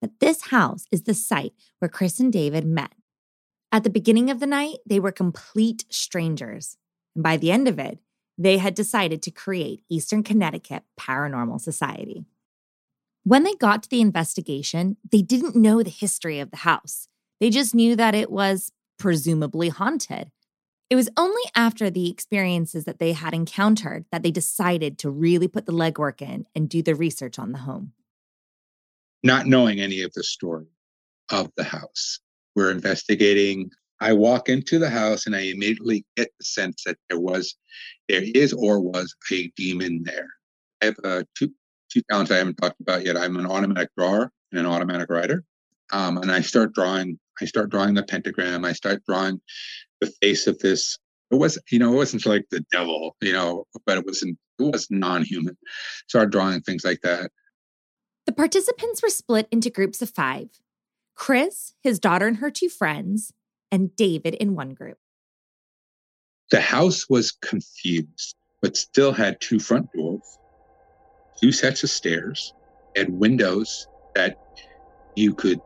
But 0.00 0.20
this 0.20 0.48
house 0.48 0.86
is 0.92 1.02
the 1.02 1.14
site 1.14 1.52
where 1.78 1.88
Chris 1.88 2.20
and 2.20 2.32
David 2.32 2.64
met. 2.64 2.92
At 3.70 3.84
the 3.84 3.90
beginning 3.90 4.30
of 4.30 4.40
the 4.40 4.46
night, 4.46 4.78
they 4.86 4.98
were 4.98 5.12
complete 5.12 5.84
strangers. 5.90 6.76
And 7.14 7.22
by 7.22 7.36
the 7.36 7.50
end 7.50 7.68
of 7.68 7.78
it, 7.78 7.98
they 8.38 8.58
had 8.58 8.74
decided 8.74 9.20
to 9.22 9.30
create 9.30 9.82
Eastern 9.90 10.22
Connecticut 10.22 10.84
Paranormal 10.98 11.60
Society. 11.60 12.24
When 13.24 13.42
they 13.42 13.54
got 13.54 13.82
to 13.82 13.90
the 13.90 14.00
investigation, 14.00 14.96
they 15.10 15.22
didn't 15.22 15.56
know 15.56 15.82
the 15.82 15.90
history 15.90 16.38
of 16.38 16.50
the 16.50 16.58
house. 16.58 17.08
They 17.40 17.50
just 17.50 17.74
knew 17.74 17.94
that 17.96 18.14
it 18.14 18.30
was 18.30 18.72
presumably 18.98 19.68
haunted. 19.68 20.30
It 20.88 20.96
was 20.96 21.10
only 21.18 21.42
after 21.54 21.90
the 21.90 22.10
experiences 22.10 22.84
that 22.84 22.98
they 22.98 23.12
had 23.12 23.34
encountered 23.34 24.06
that 24.10 24.22
they 24.22 24.30
decided 24.30 24.98
to 24.98 25.10
really 25.10 25.46
put 25.46 25.66
the 25.66 25.72
legwork 25.72 26.22
in 26.22 26.46
and 26.54 26.68
do 26.68 26.82
the 26.82 26.94
research 26.94 27.38
on 27.38 27.52
the 27.52 27.58
home. 27.58 27.92
Not 29.22 29.46
knowing 29.46 29.80
any 29.80 30.00
of 30.00 30.14
the 30.14 30.22
story 30.22 30.68
of 31.30 31.50
the 31.56 31.64
house, 31.64 32.20
we're 32.58 32.72
investigating. 32.72 33.70
I 34.00 34.12
walk 34.12 34.48
into 34.48 34.80
the 34.80 34.90
house 34.90 35.26
and 35.26 35.36
I 35.36 35.42
immediately 35.42 36.04
get 36.16 36.28
the 36.38 36.44
sense 36.44 36.82
that 36.84 36.96
there 37.08 37.20
was, 37.20 37.54
there 38.08 38.24
is 38.34 38.52
or 38.52 38.80
was 38.80 39.14
a 39.32 39.48
demon 39.56 40.02
there. 40.02 40.28
I 40.82 40.86
have 40.86 40.96
uh, 41.04 41.22
two 41.36 41.50
two 41.90 42.02
talents 42.10 42.30
I 42.30 42.36
haven't 42.36 42.56
talked 42.56 42.80
about 42.80 43.06
yet. 43.06 43.16
I'm 43.16 43.36
an 43.36 43.46
automatic 43.46 43.90
drawer 43.96 44.30
and 44.50 44.60
an 44.60 44.66
automatic 44.66 45.08
writer, 45.08 45.44
um, 45.92 46.18
and 46.18 46.30
I 46.30 46.40
start 46.40 46.74
drawing. 46.74 47.18
I 47.40 47.44
start 47.44 47.70
drawing 47.70 47.94
the 47.94 48.02
pentagram. 48.02 48.64
I 48.64 48.72
start 48.72 49.02
drawing 49.08 49.40
the 50.00 50.12
face 50.20 50.48
of 50.48 50.58
this. 50.58 50.98
It 51.30 51.36
was, 51.36 51.58
you 51.70 51.78
know, 51.78 51.92
it 51.92 51.96
wasn't 51.96 52.26
like 52.26 52.46
the 52.50 52.64
devil, 52.72 53.16
you 53.20 53.32
know, 53.32 53.64
but 53.86 53.98
it 53.98 54.04
wasn't. 54.04 54.36
It 54.58 54.72
was 54.72 54.88
non-human. 54.90 55.56
Started 56.08 56.32
drawing 56.32 56.60
things 56.62 56.84
like 56.84 57.00
that. 57.02 57.30
The 58.26 58.32
participants 58.32 59.02
were 59.02 59.08
split 59.08 59.46
into 59.52 59.70
groups 59.70 60.02
of 60.02 60.10
five. 60.10 60.50
Chris, 61.18 61.74
his 61.82 61.98
daughter, 61.98 62.28
and 62.28 62.36
her 62.36 62.50
two 62.50 62.68
friends, 62.68 63.32
and 63.72 63.94
David 63.96 64.34
in 64.34 64.54
one 64.54 64.72
group. 64.72 64.98
The 66.52 66.60
house 66.60 67.10
was 67.10 67.32
confused, 67.32 68.36
but 68.62 68.76
still 68.76 69.12
had 69.12 69.40
two 69.40 69.58
front 69.58 69.92
doors, 69.92 70.38
two 71.40 71.50
sets 71.50 71.82
of 71.82 71.90
stairs, 71.90 72.54
and 72.94 73.18
windows 73.18 73.88
that 74.14 74.38
you 75.16 75.34
could 75.34 75.60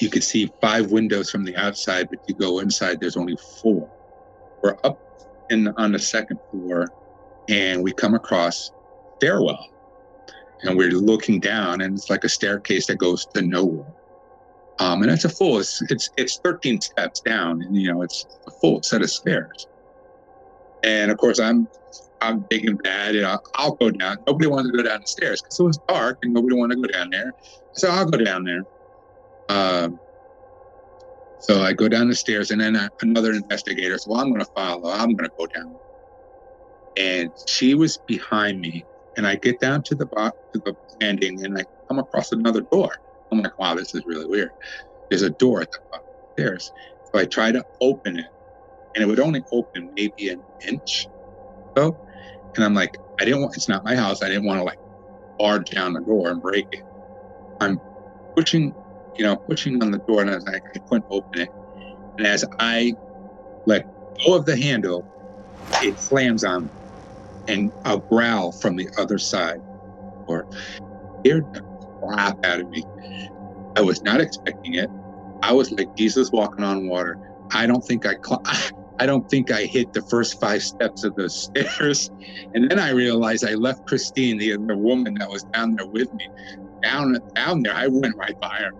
you 0.00 0.10
could 0.10 0.24
see 0.24 0.50
five 0.60 0.90
windows 0.90 1.30
from 1.30 1.44
the 1.44 1.54
outside, 1.56 2.08
but 2.10 2.28
you 2.28 2.34
go 2.34 2.58
inside, 2.58 2.98
there's 3.00 3.16
only 3.16 3.36
four. 3.62 3.88
We're 4.60 4.76
up 4.82 5.00
in 5.50 5.68
on 5.68 5.92
the 5.92 6.00
second 6.00 6.40
floor, 6.50 6.88
and 7.48 7.80
we 7.80 7.92
come 7.92 8.14
across 8.14 8.72
stairwell, 9.18 9.68
and 10.62 10.76
we're 10.76 10.90
looking 10.90 11.38
down, 11.38 11.80
and 11.80 11.96
it's 11.96 12.10
like 12.10 12.24
a 12.24 12.28
staircase 12.28 12.86
that 12.88 12.98
goes 12.98 13.24
to 13.34 13.40
nowhere. 13.40 13.86
Um, 14.80 15.02
and 15.02 15.10
it's 15.10 15.24
a 15.24 15.28
full, 15.28 15.58
it's, 15.58 15.80
it's 15.88 16.10
it's 16.16 16.40
13 16.42 16.80
steps 16.80 17.20
down, 17.20 17.62
and 17.62 17.76
you 17.76 17.92
know 17.92 18.02
it's 18.02 18.26
a 18.46 18.50
full 18.60 18.82
set 18.82 19.02
of 19.02 19.10
stairs. 19.10 19.68
And 20.82 21.10
of 21.10 21.18
course, 21.18 21.38
I'm 21.38 21.68
I'm 22.20 22.40
big 22.48 22.66
and 22.66 22.82
bad, 22.82 23.14
and 23.14 23.26
I'll, 23.26 23.42
I'll 23.54 23.74
go 23.76 23.90
down. 23.90 24.18
Nobody 24.26 24.48
wanted 24.48 24.72
to 24.72 24.76
go 24.76 24.82
down 24.82 25.00
the 25.00 25.06
stairs 25.06 25.40
because 25.42 25.60
it 25.60 25.62
was 25.62 25.78
dark, 25.88 26.18
and 26.22 26.32
nobody 26.32 26.56
wanted 26.56 26.76
to 26.76 26.82
go 26.82 26.92
down 26.92 27.10
there. 27.10 27.32
So 27.74 27.88
I'll 27.88 28.06
go 28.06 28.18
down 28.18 28.44
there. 28.44 28.64
Um, 29.48 29.98
so 31.40 31.60
I 31.60 31.72
go 31.72 31.88
down 31.88 32.08
the 32.08 32.16
stairs, 32.16 32.50
and 32.50 32.60
then 32.60 32.76
another 33.02 33.32
investigator. 33.32 33.98
So 33.98 34.10
well, 34.10 34.20
I'm 34.20 34.30
going 34.30 34.40
to 34.40 34.50
follow. 34.56 34.90
I'm 34.90 35.14
going 35.14 35.28
to 35.28 35.34
go 35.38 35.46
down. 35.46 35.76
And 36.96 37.30
she 37.46 37.74
was 37.74 37.98
behind 38.06 38.60
me, 38.60 38.84
and 39.16 39.26
I 39.26 39.36
get 39.36 39.60
down 39.60 39.82
to 39.84 39.94
the 39.94 40.06
bottom 40.06 40.32
to 40.54 40.60
the 40.64 40.74
landing, 41.00 41.44
and 41.44 41.58
I 41.58 41.64
come 41.88 41.98
across 41.98 42.32
another 42.32 42.62
door. 42.72 42.90
I'm 43.38 43.42
like, 43.42 43.58
wow, 43.58 43.74
this 43.74 43.94
is 43.94 44.04
really 44.06 44.26
weird. 44.26 44.50
There's 45.10 45.22
a 45.22 45.30
door 45.30 45.60
at 45.62 45.70
the 45.70 45.78
bottom 45.90 46.04
of 46.06 46.36
the 46.36 46.42
stairs. 46.42 46.72
So 47.04 47.20
I 47.20 47.26
try 47.26 47.52
to 47.52 47.64
open 47.80 48.18
it, 48.18 48.26
and 48.94 49.04
it 49.04 49.06
would 49.06 49.20
only 49.20 49.44
open 49.52 49.90
maybe 49.94 50.28
an 50.28 50.42
inch. 50.66 51.08
So, 51.76 51.98
and 52.56 52.64
I'm 52.64 52.74
like, 52.74 52.98
I 53.20 53.24
didn't 53.24 53.42
want. 53.42 53.56
It's 53.56 53.68
not 53.68 53.84
my 53.84 53.96
house. 53.96 54.22
I 54.22 54.28
didn't 54.28 54.46
want 54.46 54.60
to 54.60 54.64
like 54.64 54.78
barge 55.38 55.70
down 55.70 55.92
the 55.92 56.00
door 56.00 56.30
and 56.30 56.40
break 56.42 56.68
it. 56.72 56.80
I'm 57.60 57.80
pushing 58.36 58.74
you 59.16 59.24
know, 59.24 59.36
pushing 59.48 59.82
on 59.82 59.90
the 59.90 59.98
door, 60.06 60.20
and 60.22 60.30
I 60.30 60.34
was 60.34 60.46
like, 60.46 60.62
I 60.74 60.78
couldn't 60.88 61.06
open 61.10 61.42
it. 61.42 61.50
And 62.18 62.26
as 62.26 62.44
I 62.58 62.94
let 63.66 63.86
go 64.24 64.34
of 64.34 64.46
the 64.46 64.56
handle, 64.56 65.06
it 65.82 65.98
slams 65.98 66.44
on, 66.44 66.70
and 67.48 67.72
a 67.84 68.00
growl 68.10 68.52
from 68.52 68.76
the 68.76 68.88
other 68.98 69.18
side, 69.18 69.60
or 70.26 70.46
the 71.22 71.44
crap 72.08 72.38
out 72.44 72.60
of 72.60 72.68
me. 72.70 72.84
I 73.76 73.80
was 73.82 74.02
not 74.02 74.20
expecting 74.20 74.74
it. 74.74 74.90
I 75.42 75.52
was 75.52 75.70
like 75.72 75.88
Jesus 75.96 76.30
walking 76.32 76.64
on 76.64 76.88
water. 76.88 77.18
I 77.52 77.66
don't 77.66 77.82
think 77.82 78.06
I. 78.06 78.16
Cl- 78.24 78.42
I 79.00 79.06
don't 79.06 79.28
think 79.28 79.50
I 79.50 79.64
hit 79.64 79.92
the 79.92 80.02
first 80.02 80.38
five 80.38 80.62
steps 80.62 81.02
of 81.02 81.16
the 81.16 81.28
stairs. 81.30 82.08
And 82.54 82.70
then 82.70 82.78
I 82.78 82.90
realized 82.90 83.44
I 83.44 83.54
left 83.54 83.84
Christine, 83.86 84.38
the, 84.38 84.56
the 84.56 84.76
woman 84.76 85.14
that 85.18 85.28
was 85.28 85.44
down 85.52 85.74
there 85.76 85.88
with 85.88 86.12
me, 86.12 86.24
down 86.82 87.18
down 87.34 87.62
there. 87.62 87.74
I 87.74 87.88
went 87.88 88.14
right 88.16 88.38
by 88.40 88.56
her. 88.58 88.70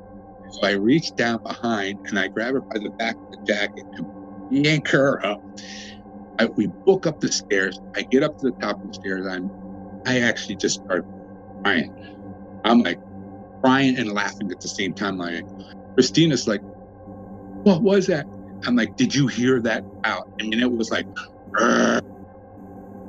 So 0.51 0.69
I 0.69 0.73
reach 0.73 1.15
down 1.17 1.41
behind 1.45 1.99
and 2.11 2.19
I 2.19 2.29
grab 2.29 2.55
her 2.55 2.63
by 2.73 2.79
the 2.79 2.91
back 2.99 3.17
of 3.17 3.31
the 3.33 3.39
jacket 3.53 3.85
and 3.99 4.07
yank 4.51 4.89
her 4.89 5.25
up. 5.27 5.41
I, 6.39 6.49
we 6.57 6.71
book 6.87 7.07
up 7.07 7.21
the 7.21 7.29
stairs. 7.29 7.81
I 7.97 8.03
get 8.03 8.23
up 8.23 8.39
to 8.39 8.47
the 8.47 8.57
top 8.61 8.77
of 8.77 8.89
the 8.89 8.95
stairs. 8.95 9.27
I'm, 9.29 9.51
I 10.07 10.21
actually 10.21 10.57
just 10.57 10.81
start 10.85 11.05
crying. 11.65 11.91
I'm 12.65 12.83
like 12.83 12.99
crying 13.65 13.97
and 13.99 14.13
laughing 14.13 14.51
at 14.51 14.61
the 14.61 14.69
same 14.69 14.93
time. 14.93 15.19
Like 15.19 15.45
Christina's 15.95 16.47
like, 16.47 16.61
"What 17.65 17.83
was 17.83 18.07
that?" 18.09 18.27
I'm 18.67 18.77
like, 18.77 18.97
"Did 18.97 19.15
you 19.15 19.27
hear 19.27 19.61
that 19.63 19.85
out?" 20.05 20.29
I 20.41 20.45
mean, 20.45 20.61
it 20.61 20.71
was 20.71 20.91
like. 20.91 21.07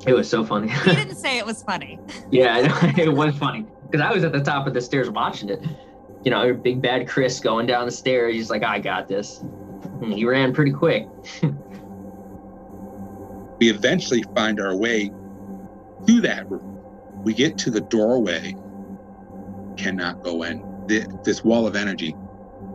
It 0.07 0.13
was 0.13 0.29
so 0.29 0.45
funny. 0.45 0.69
He 0.69 0.95
didn't 0.95 1.15
say 1.25 1.39
it 1.39 1.45
was 1.45 1.63
funny. 1.63 1.99
yeah, 2.31 2.93
it 2.97 3.11
was 3.11 3.35
funny 3.37 3.65
because 3.89 4.01
I 4.01 4.13
was 4.13 4.23
at 4.23 4.33
the 4.33 4.43
top 4.43 4.67
of 4.67 4.73
the 4.73 4.81
stairs 4.81 5.09
watching 5.09 5.49
it 5.49 5.63
you 6.25 6.31
know, 6.31 6.53
big 6.53 6.81
bad 6.81 7.07
Chris 7.07 7.39
going 7.39 7.67
down 7.67 7.85
the 7.85 7.91
stairs. 7.91 8.33
He's 8.33 8.49
like, 8.49 8.63
I 8.63 8.79
got 8.79 9.07
this. 9.07 9.41
And 10.01 10.11
he 10.11 10.25
ran 10.25 10.53
pretty 10.53 10.71
quick. 10.71 11.07
we 13.59 13.69
eventually 13.69 14.23
find 14.35 14.59
our 14.59 14.75
way 14.75 15.11
to 16.07 16.21
that 16.21 16.49
room. 16.49 16.79
We 17.23 17.35
get 17.35 17.59
to 17.59 17.69
the 17.69 17.81
doorway, 17.81 18.55
cannot 19.77 20.23
go 20.23 20.43
in. 20.43 20.63
This 21.23 21.43
wall 21.43 21.65
of 21.65 21.75
energy, 21.75 22.15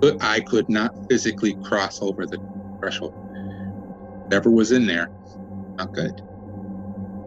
but 0.01 0.23
I 0.23 0.41
could 0.41 0.69
not 0.69 0.95
physically 1.09 1.55
cross 1.63 2.03
over 2.03 2.27
the 2.27 2.39
threshold. 2.79 3.15
Whatever 4.25 4.51
was 4.51 4.73
in 4.73 4.87
there, 4.87 5.11
not 5.77 5.93
good. 5.93 6.23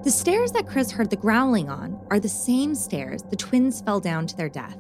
The 0.04 0.12
stairs 0.12 0.52
that 0.52 0.68
Chris 0.68 0.92
heard 0.92 1.10
the 1.10 1.16
growling 1.16 1.70
on 1.70 2.00
are 2.12 2.20
the 2.20 2.28
same 2.28 2.76
stairs 2.76 3.24
the 3.24 3.38
twins 3.38 3.82
fell 3.82 4.02
down 4.02 4.28
to 4.28 4.36
their 4.36 4.50
death. 4.50 4.78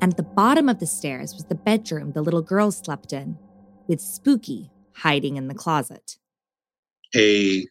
And 0.00 0.12
at 0.12 0.16
the 0.16 0.22
bottom 0.22 0.68
of 0.68 0.78
the 0.78 0.86
stairs 0.86 1.34
was 1.34 1.44
the 1.44 1.54
bedroom 1.54 2.12
the 2.12 2.22
little 2.22 2.42
girl 2.42 2.70
slept 2.70 3.12
in, 3.12 3.38
with 3.86 4.00
Spooky 4.00 4.70
hiding 4.94 5.36
in 5.36 5.48
the 5.48 5.54
closet. 5.54 6.18
A 7.14 7.66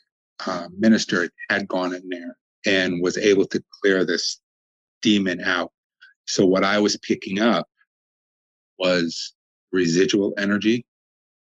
uh, 0.45 0.67
minister 0.77 1.29
had 1.49 1.67
gone 1.67 1.95
in 1.95 2.07
there 2.09 2.37
and 2.65 3.01
was 3.01 3.17
able 3.17 3.45
to 3.45 3.63
clear 3.81 4.05
this 4.05 4.39
demon 5.01 5.41
out. 5.41 5.71
So, 6.31 6.45
what 6.45 6.63
I 6.63 6.79
was 6.79 6.95
picking 6.95 7.39
up 7.39 7.67
was 8.79 9.33
residual 9.73 10.33
energy 10.37 10.85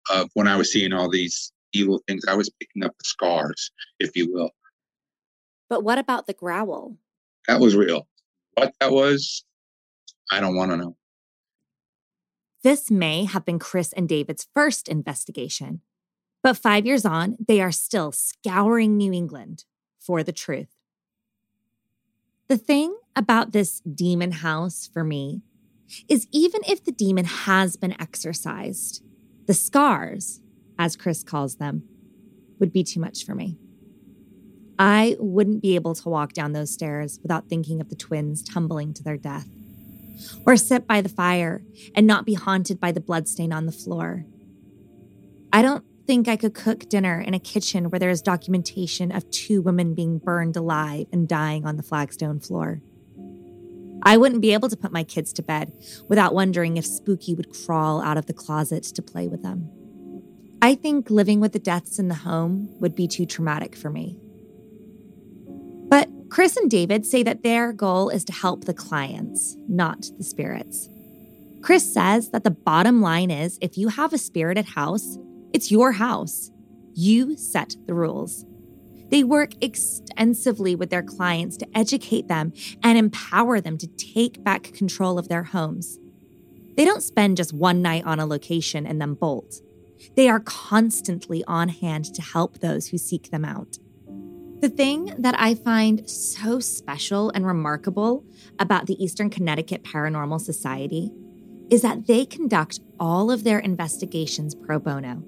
of 0.10 0.30
when 0.34 0.48
I 0.48 0.56
was 0.56 0.72
seeing 0.72 0.94
all 0.94 1.10
these 1.10 1.52
evil 1.74 2.02
things, 2.08 2.24
I 2.26 2.36
was 2.36 2.50
picking 2.58 2.86
up 2.86 2.98
the 2.98 3.04
scars, 3.04 3.70
if 4.00 4.16
you 4.16 4.32
will. 4.32 4.52
But 5.70 5.84
what 5.84 5.98
about 5.98 6.26
the 6.26 6.34
growl? 6.34 6.96
That 7.50 7.60
was 7.60 7.76
real. 7.76 8.08
What 8.54 8.76
that 8.80 8.94
was, 8.94 9.44
I 10.32 10.40
don't 10.40 10.56
want 10.56 10.72
to 10.72 10.78
know. 10.78 10.96
This 12.64 12.90
may 12.90 13.26
have 13.26 13.44
been 13.44 13.60
Chris 13.60 13.92
and 13.92 14.08
David's 14.08 14.48
first 14.56 14.88
investigation, 14.88 15.82
but 16.42 16.56
five 16.56 16.86
years 16.86 17.04
on, 17.04 17.36
they 17.46 17.60
are 17.60 17.74
still 17.74 18.14
scouring 18.14 18.96
New 18.96 19.12
England 19.12 19.66
for 20.00 20.24
the 20.24 20.32
truth. 20.32 20.77
The 22.48 22.58
thing 22.58 22.98
about 23.16 23.52
this 23.52 23.82
demon 23.82 24.32
house 24.32 24.90
for 24.92 25.04
me 25.04 25.42
is 26.08 26.28
even 26.32 26.62
if 26.66 26.84
the 26.84 26.94
demon 26.94 27.26
has 27.26 27.76
been 27.76 28.00
exorcised, 28.00 29.04
the 29.48 29.54
scars, 29.54 30.40
as 30.80 30.96
Chris 30.96 31.24
calls 31.24 31.56
them, 31.56 31.84
would 32.60 32.72
be 32.72 32.84
too 32.84 33.02
much 33.02 33.26
for 33.26 33.36
me. 33.36 33.58
I 34.80 35.18
wouldn't 35.20 35.62
be 35.62 35.76
able 35.76 35.96
to 35.96 36.10
walk 36.10 36.34
down 36.34 36.54
those 36.54 36.72
stairs 36.72 37.20
without 37.22 37.50
thinking 37.50 37.82
of 37.82 37.90
the 37.90 37.96
twins 37.96 38.44
tumbling 38.44 38.94
to 38.94 39.04
their 39.04 39.18
death 39.18 39.50
or 40.46 40.56
sit 40.56 40.88
by 40.88 41.02
the 41.02 41.10
fire 41.10 41.64
and 41.96 42.08
not 42.08 42.26
be 42.26 42.36
haunted 42.36 42.80
by 42.80 42.92
the 42.92 43.02
bloodstain 43.02 43.52
on 43.52 43.66
the 43.66 43.72
floor. 43.72 44.26
I 45.52 45.62
don't 45.62 45.84
think 46.08 46.30
I 46.30 46.38
could 46.38 46.54
cook 46.54 46.88
dinner 46.88 47.20
in 47.20 47.34
a 47.34 47.40
kitchen 47.40 47.90
where 47.90 48.00
there 48.00 48.10
is 48.10 48.22
documentation 48.22 49.12
of 49.12 49.30
two 49.30 49.62
women 49.62 49.94
being 49.94 50.20
burned 50.20 50.56
alive 50.56 51.06
and 51.12 51.28
dying 51.28 51.66
on 51.66 51.76
the 51.76 51.84
flagstone 51.84 52.40
floor. 52.40 52.82
I 54.04 54.16
wouldn't 54.16 54.42
be 54.42 54.54
able 54.54 54.70
to 54.70 54.78
put 54.78 54.94
my 54.94 55.04
kids 55.04 55.34
to 55.34 55.44
bed 55.44 55.74
without 56.08 56.34
wondering 56.34 56.78
if 56.78 56.86
Spooky 56.86 57.36
would 57.36 57.54
crawl 57.54 58.02
out 58.02 58.18
of 58.18 58.26
the 58.26 58.34
closet 58.34 58.84
to 58.84 59.02
play 59.02 59.28
with 59.28 59.44
them. 59.44 59.70
I 60.62 60.76
think 60.76 61.10
living 61.10 61.42
with 61.42 61.52
the 61.52 61.60
deaths 61.60 62.00
in 62.00 62.08
the 62.08 62.16
home 62.16 62.70
would 62.80 62.96
be 62.96 63.08
too 63.08 63.26
traumatic 63.26 63.76
for 63.76 63.90
me. 63.90 64.18
But 65.90 66.10
Chris 66.30 66.56
and 66.56 66.72
David 66.72 67.06
say 67.06 67.22
that 67.24 67.44
their 67.44 67.74
goal 67.74 68.10
is 68.10 68.24
to 68.26 68.34
help 68.34 68.64
the 68.64 68.74
clients, 68.74 69.58
not 69.68 70.10
the 70.18 70.24
spirits. 70.24 70.90
Chris 71.62 71.94
says 71.94 72.30
that 72.30 72.46
the 72.46 72.52
bottom 72.52 73.02
line 73.02 73.30
is 73.30 73.58
if 73.62 73.78
you 73.78 73.90
have 73.90 74.14
a 74.14 74.18
spirited 74.18 74.66
house, 74.66 75.18
it's 75.54 75.72
your 75.72 75.94
house. 75.94 76.52
You 76.94 77.38
set 77.38 77.76
the 77.86 77.94
rules. 77.94 78.46
They 79.10 79.24
work 79.24 79.52
extensively 79.62 80.76
with 80.76 80.90
their 80.90 81.04
clients 81.04 81.58
to 81.58 81.68
educate 81.78 82.28
them 82.28 82.54
and 82.84 82.98
empower 82.98 83.62
them 83.62 83.78
to 83.78 83.88
take 83.88 84.44
back 84.44 84.64
control 84.74 85.18
of 85.18 85.30
their 85.30 85.44
homes. 85.44 86.00
They 86.76 86.86
don't 86.86 87.02
spend 87.02 87.38
just 87.38 87.54
one 87.54 87.82
night 87.82 88.06
on 88.06 88.20
a 88.20 88.26
location 88.26 88.86
and 88.86 89.02
then 89.02 89.14
bolt. 89.14 89.62
They 90.16 90.30
are 90.30 90.40
constantly 90.40 91.44
on 91.48 91.70
hand 91.70 92.14
to 92.14 92.22
help 92.22 92.60
those 92.60 92.88
who 92.88 92.98
seek 92.98 93.32
them 93.32 93.46
out. 93.46 93.78
The 94.60 94.70
thing 94.70 95.14
that 95.20 95.36
I 95.38 95.56
find 95.56 96.10
so 96.10 96.60
special 96.60 97.30
and 97.30 97.46
remarkable 97.46 98.26
about 98.60 98.88
the 98.88 99.02
Eastern 99.04 99.30
Connecticut 99.30 99.84
Paranormal 99.84 100.42
Society 100.42 101.12
is 101.70 101.82
that 101.84 102.08
they 102.08 102.26
conduct 102.26 102.80
all 103.00 103.30
of 103.30 103.44
their 103.44 103.60
investigations 103.60 104.56
pro 104.56 104.80
bono. 104.80 105.24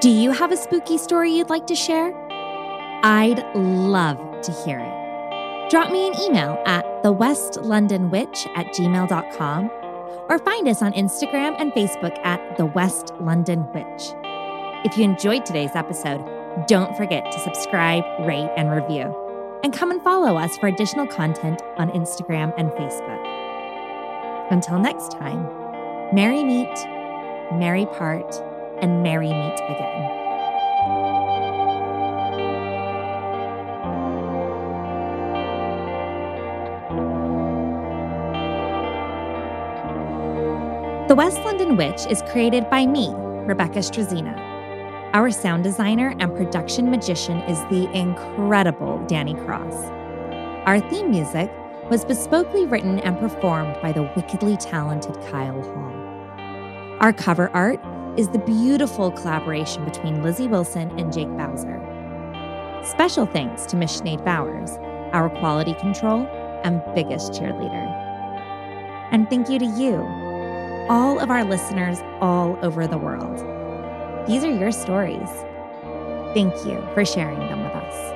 Do 0.00 0.10
you 0.10 0.32
have 0.32 0.50
a 0.50 0.56
spooky 0.56 0.98
story 0.98 1.32
you'd 1.32 1.48
like 1.48 1.68
to 1.68 1.76
share? 1.76 2.12
I'd 3.02 3.44
love 3.54 4.18
to 4.42 4.52
hear 4.64 4.78
it. 4.78 5.70
Drop 5.70 5.90
me 5.90 6.06
an 6.06 6.20
email 6.20 6.62
at 6.66 6.84
thewestlondonwitch 7.02 8.46
at 8.56 8.66
gmail.com 8.68 9.70
or 10.28 10.38
find 10.38 10.68
us 10.68 10.82
on 10.82 10.92
Instagram 10.92 11.56
and 11.58 11.72
Facebook 11.72 12.16
at 12.24 12.56
The 12.56 12.66
West 12.66 13.12
London 13.20 13.66
Witch. 13.72 14.14
If 14.84 14.96
you 14.96 15.04
enjoyed 15.04 15.44
today's 15.44 15.74
episode, 15.74 16.24
don't 16.66 16.96
forget 16.96 17.32
to 17.32 17.38
subscribe, 17.40 18.04
rate, 18.26 18.50
and 18.56 18.70
review. 18.70 19.16
And 19.64 19.72
come 19.72 19.90
and 19.90 20.02
follow 20.02 20.36
us 20.36 20.56
for 20.58 20.66
additional 20.68 21.06
content 21.06 21.62
on 21.78 21.90
Instagram 21.90 22.52
and 22.58 22.70
Facebook. 22.70 23.22
Until 24.50 24.78
next 24.78 25.12
time, 25.12 25.44
merry 26.14 26.44
meet, 26.44 26.74
merry 27.58 27.86
part, 27.86 28.34
and 28.80 29.02
merry 29.02 29.28
meet 29.32 29.54
again. 29.54 31.21
The 41.12 41.16
West 41.16 41.40
London 41.40 41.76
Witch 41.76 42.06
is 42.06 42.22
created 42.32 42.70
by 42.70 42.86
me, 42.86 43.10
Rebecca 43.12 43.80
Strazina. 43.80 44.34
Our 45.12 45.30
sound 45.30 45.62
designer 45.62 46.16
and 46.18 46.34
production 46.34 46.90
magician 46.90 47.40
is 47.40 47.58
the 47.64 47.86
incredible 47.92 49.04
Danny 49.08 49.34
Cross. 49.34 49.74
Our 50.64 50.80
theme 50.80 51.10
music 51.10 51.52
was 51.90 52.06
bespokely 52.06 52.64
written 52.70 52.98
and 53.00 53.18
performed 53.18 53.76
by 53.82 53.92
the 53.92 54.10
wickedly 54.16 54.56
talented 54.56 55.12
Kyle 55.30 55.60
Hall. 55.60 56.96
Our 57.00 57.12
cover 57.12 57.50
art 57.50 57.78
is 58.18 58.30
the 58.30 58.38
beautiful 58.38 59.10
collaboration 59.10 59.84
between 59.84 60.22
Lizzie 60.22 60.48
Wilson 60.48 60.98
and 60.98 61.12
Jake 61.12 61.36
Bowser. 61.36 61.78
Special 62.86 63.26
thanks 63.26 63.66
to 63.66 63.76
Miss 63.76 64.00
Sinead 64.00 64.24
Bowers, 64.24 64.78
our 65.12 65.28
quality 65.28 65.74
control 65.74 66.26
and 66.64 66.80
biggest 66.94 67.32
cheerleader. 67.32 67.86
And 69.12 69.28
thank 69.28 69.50
you 69.50 69.58
to 69.58 69.66
you 69.66 70.21
all 70.88 71.18
of 71.20 71.30
our 71.30 71.44
listeners 71.44 71.98
all 72.20 72.58
over 72.62 72.86
the 72.86 72.98
world. 72.98 73.38
These 74.26 74.44
are 74.44 74.50
your 74.50 74.72
stories. 74.72 75.28
Thank 76.34 76.54
you 76.66 76.82
for 76.94 77.04
sharing 77.04 77.38
them 77.38 77.62
with 77.62 77.72
us. 77.72 78.11